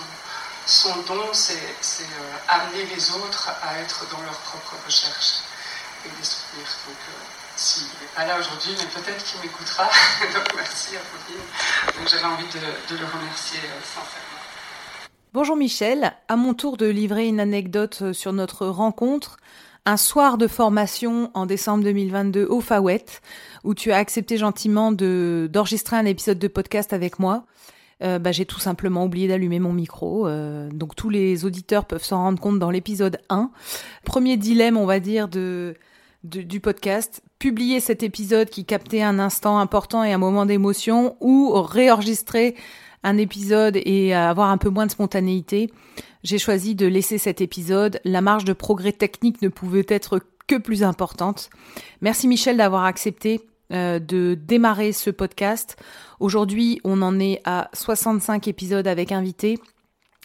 son 0.67 0.91
don, 1.07 1.23
c'est 1.33 1.55
euh, 1.55 2.37
amener 2.49 2.85
les 2.93 3.11
autres 3.13 3.51
à 3.63 3.79
être 3.79 4.05
dans 4.11 4.21
leur 4.23 4.37
propre 4.41 4.75
recherche 4.85 5.43
et 6.05 6.09
les 6.09 6.25
soutenir. 6.25 6.67
Donc, 6.87 6.97
euh, 6.97 7.13
s'il 7.55 7.85
n'est 7.85 8.13
pas 8.15 8.27
là 8.27 8.39
aujourd'hui, 8.39 8.73
mais 8.77 8.87
peut-être 8.87 9.25
qu'il 9.25 9.41
m'écoutera. 9.41 9.85
Donc, 10.35 10.55
merci 10.57 10.97
à 10.97 11.01
Pauline. 11.01 11.97
Donc, 11.97 12.09
j'avais 12.09 12.25
envie 12.25 12.47
de, 12.47 12.97
le 12.97 13.07
remercier 13.07 13.61
sincèrement. 13.85 14.43
Bonjour 15.33 15.57
Michel, 15.57 16.15
à 16.29 16.37
mon 16.37 16.55
tour 16.55 16.77
de 16.77 16.87
livrer 16.87 17.27
une 17.27 17.41
anecdote 17.41 18.13
sur 18.13 18.33
notre 18.33 18.67
rencontre 18.67 19.37
un 19.85 19.97
soir 19.97 20.37
de 20.37 20.49
formation 20.49 21.31
en 21.35 21.47
décembre 21.47 21.85
2022 21.85 22.45
au 22.47 22.61
Fawet, 22.61 23.05
où 23.63 23.75
tu 23.75 23.93
as 23.93 23.99
accepté 23.99 24.37
gentiment 24.37 24.91
de 24.91 25.49
d'enregistrer 25.53 25.97
un 25.97 26.07
épisode 26.07 26.41
de 26.41 26.49
podcast 26.49 26.93
avec 26.93 27.21
moi. 27.21 27.45
Euh, 28.03 28.19
bah, 28.19 28.33
j'ai 28.33 28.45
tout 28.45 28.61
simplement 28.61 29.05
oublié 29.05 29.29
d'allumer 29.29 29.59
mon 29.59 29.73
micro. 29.73 30.27
Euh, 30.27 30.69
donc 30.71 30.95
tous 30.95 31.09
les 31.09 31.45
auditeurs 31.45 31.87
peuvent 31.87 32.05
s'en 32.05 32.19
rendre 32.19 32.41
compte 32.41 32.59
dans 32.59 32.71
l'épisode 32.71 33.19
1. 33.31 33.51
Premier 34.05 34.37
dilemme, 34.37 34.77
on 34.77 34.87
va 34.87 35.01
dire, 35.01 35.29
de, 35.29 35.75
du 36.25 36.61
podcast. 36.61 37.23
Publier 37.39 37.81
cet 37.81 38.03
épisode 38.03 38.51
qui 38.51 38.65
captait 38.65 39.03
un 39.03 39.19
instant 39.19 39.59
important 39.59 40.05
et 40.05 40.13
un 40.13 40.19
moment 40.19 40.47
d'émotion 40.47 41.17
ou 41.21 41.53
réenregistrer 41.53 42.55
un 43.03 43.19
épisode 43.19 43.79
et 43.85 44.15
avoir 44.15 44.51
un 44.51 44.59
peu 44.59 44.69
moins 44.69 44.87
de 44.87 44.91
spontanéité. 44.91 45.71
J'ai 46.23 46.39
choisi 46.39 46.75
de 46.75 46.87
laisser 46.87 47.19
cet 47.19 47.41
épisode. 47.41 48.01
La 48.05 48.21
marge 48.21 48.45
de 48.45 48.53
progrès 48.53 48.93
technique 48.93 49.43
ne 49.43 49.49
pouvait 49.49 49.87
être 49.89 50.21
que 50.47 50.57
plus 50.57 50.83
importante. 50.83 51.51
Merci 52.01 52.27
Michel 52.29 52.57
d'avoir 52.57 52.85
accepté 52.85 53.41
euh, 53.73 53.99
de 53.99 54.35
démarrer 54.35 54.93
ce 54.93 55.11
podcast. 55.11 55.77
Aujourd'hui, 56.21 56.81
on 56.85 57.03
en 57.03 57.19
est 57.19 57.41
à 57.45 57.69
65 57.75 58.49
épisodes 58.49 58.87
avec 58.87 59.13
invités. 59.13 59.59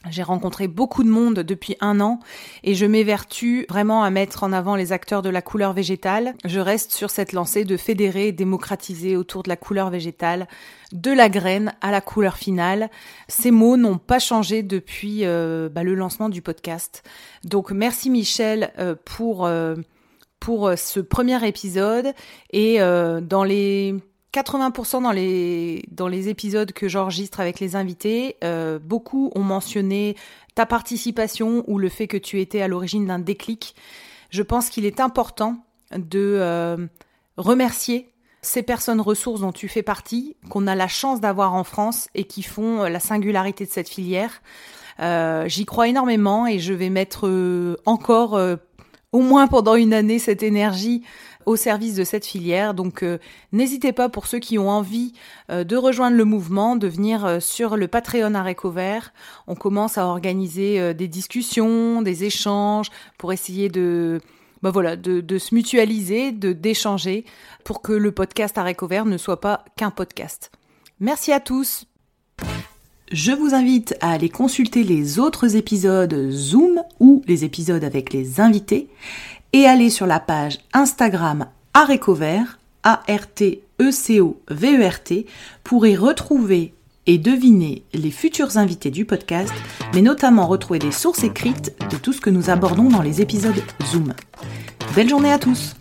J'ai 0.09 0.23
rencontré 0.23 0.67
beaucoup 0.67 1.03
de 1.03 1.09
monde 1.09 1.41
depuis 1.41 1.77
un 1.79 1.99
an 1.99 2.19
et 2.63 2.73
je 2.73 2.87
m'évertue 2.87 3.67
vraiment 3.69 4.03
à 4.03 4.09
mettre 4.09 4.43
en 4.43 4.51
avant 4.51 4.75
les 4.75 4.93
acteurs 4.93 5.21
de 5.21 5.29
la 5.29 5.43
couleur 5.43 5.73
végétale. 5.73 6.33
Je 6.43 6.59
reste 6.59 6.91
sur 6.91 7.11
cette 7.11 7.33
lancée 7.33 7.65
de 7.65 7.77
fédérer 7.77 8.31
démocratiser 8.31 9.15
autour 9.15 9.43
de 9.43 9.49
la 9.49 9.57
couleur 9.57 9.91
végétale, 9.91 10.47
de 10.91 11.11
la 11.11 11.29
graine 11.29 11.75
à 11.81 11.91
la 11.91 12.01
couleur 12.01 12.37
finale. 12.37 12.89
Ces 13.27 13.51
mots 13.51 13.77
n'ont 13.77 13.99
pas 13.99 14.17
changé 14.17 14.63
depuis 14.63 15.23
euh, 15.23 15.69
bah, 15.69 15.83
le 15.83 15.93
lancement 15.93 16.29
du 16.29 16.41
podcast. 16.41 17.03
Donc 17.43 17.69
merci 17.69 18.09
Michel 18.09 18.73
euh, 18.79 18.95
pour, 19.05 19.45
euh, 19.45 19.75
pour 20.41 20.71
ce 20.75 20.99
premier 20.99 21.47
épisode 21.47 22.13
et 22.51 22.79
dans 22.79 23.43
les 23.45 23.95
80% 24.33 25.03
dans 25.03 25.11
les, 25.11 25.83
dans 25.91 26.07
les 26.07 26.29
épisodes 26.29 26.71
que 26.71 26.87
j'enregistre 26.87 27.39
avec 27.39 27.59
les 27.59 27.75
invités, 27.75 28.37
euh, 28.43 28.79
beaucoup 28.79 29.31
ont 29.35 29.43
mentionné 29.43 30.15
ta 30.55 30.65
participation 30.65 31.63
ou 31.67 31.77
le 31.77 31.89
fait 31.89 32.07
que 32.07 32.17
tu 32.17 32.39
étais 32.39 32.61
à 32.61 32.67
l'origine 32.67 33.05
d'un 33.05 33.19
déclic. 33.19 33.75
Je 34.29 34.41
pense 34.41 34.69
qu'il 34.69 34.85
est 34.85 34.99
important 35.01 35.57
de 35.95 36.37
euh, 36.39 36.77
remercier 37.35 38.13
ces 38.41 38.63
personnes 38.63 39.01
ressources 39.01 39.41
dont 39.41 39.51
tu 39.51 39.67
fais 39.67 39.83
partie, 39.83 40.35
qu'on 40.49 40.65
a 40.65 40.75
la 40.75 40.87
chance 40.87 41.19
d'avoir 41.19 41.53
en 41.53 41.63
France 41.63 42.07
et 42.15 42.23
qui 42.23 42.41
font 42.41 42.83
euh, 42.83 42.89
la 42.89 43.01
singularité 43.01 43.65
de 43.65 43.71
cette 43.71 43.89
filière. 43.89 44.41
J'y 45.47 45.65
crois 45.65 45.87
énormément 45.87 46.45
et 46.45 46.59
je 46.59 46.73
vais 46.73 46.91
mettre 46.91 47.27
encore 47.87 48.39
au 49.11 49.19
moins 49.19 49.47
pendant 49.47 49.75
une 49.75 49.93
année 49.93 50.19
cette 50.19 50.43
énergie 50.43 51.03
au 51.45 51.55
service 51.55 51.95
de 51.95 52.03
cette 52.03 52.25
filière. 52.25 52.73
Donc 52.73 53.03
euh, 53.03 53.17
n'hésitez 53.51 53.91
pas 53.91 54.09
pour 54.09 54.27
ceux 54.27 54.39
qui 54.39 54.57
ont 54.57 54.69
envie 54.69 55.13
euh, 55.49 55.63
de 55.63 55.75
rejoindre 55.75 56.17
le 56.17 56.25
mouvement, 56.25 56.75
de 56.75 56.87
venir 56.87 57.25
euh, 57.25 57.39
sur 57.39 57.77
le 57.77 57.87
Patreon 57.87 58.35
à 58.35 58.53
Vert. 58.69 59.13
On 59.47 59.55
commence 59.55 59.97
à 59.97 60.05
organiser 60.05 60.93
des 60.93 61.07
discussions, 61.07 62.01
des 62.01 62.23
échanges 62.23 62.89
pour 63.17 63.33
essayer 63.33 63.69
de 63.69 64.21
bah 64.61 64.69
voilà, 64.69 64.95
de, 64.95 65.21
de 65.21 65.37
se 65.39 65.55
mutualiser, 65.55 66.31
de 66.31 66.53
d'échanger 66.53 67.25
pour 67.63 67.81
que 67.81 67.93
le 67.93 68.11
podcast 68.11 68.57
à 68.57 68.65
Vert 68.87 69.05
ne 69.05 69.17
soit 69.17 69.41
pas 69.41 69.65
qu'un 69.75 69.89
podcast. 69.89 70.51
Merci 70.99 71.31
à 71.31 71.39
tous. 71.39 71.90
Je 73.11 73.33
vous 73.33 73.53
invite 73.53 73.95
à 73.99 74.11
aller 74.11 74.29
consulter 74.29 74.85
les 74.85 75.19
autres 75.19 75.57
épisodes 75.57 76.31
Zoom 76.31 76.81
ou 77.01 77.21
les 77.27 77.43
épisodes 77.43 77.83
avec 77.83 78.13
les 78.13 78.39
invités 78.39 78.87
et 79.51 79.65
aller 79.65 79.89
sur 79.89 80.05
la 80.07 80.21
page 80.21 80.59
Instagram 80.71 81.47
Arécovert, 81.73 82.57
A-R-T-E-C-O-V-E-R-T, 82.83 83.65
e 85.19 85.25
pour 85.65 85.85
y 85.85 85.97
retrouver 85.97 86.73
et 87.05 87.17
deviner 87.17 87.83
les 87.93 88.11
futurs 88.11 88.57
invités 88.57 88.91
du 88.91 89.03
podcast, 89.03 89.51
mais 89.93 90.01
notamment 90.01 90.47
retrouver 90.47 90.79
des 90.79 90.93
sources 90.93 91.25
écrites 91.25 91.75
de 91.89 91.97
tout 91.97 92.13
ce 92.13 92.21
que 92.21 92.29
nous 92.29 92.49
abordons 92.49 92.87
dans 92.87 93.01
les 93.01 93.19
épisodes 93.19 93.61
Zoom. 93.87 94.13
Belle 94.95 95.09
journée 95.09 95.33
à 95.33 95.39
tous 95.39 95.75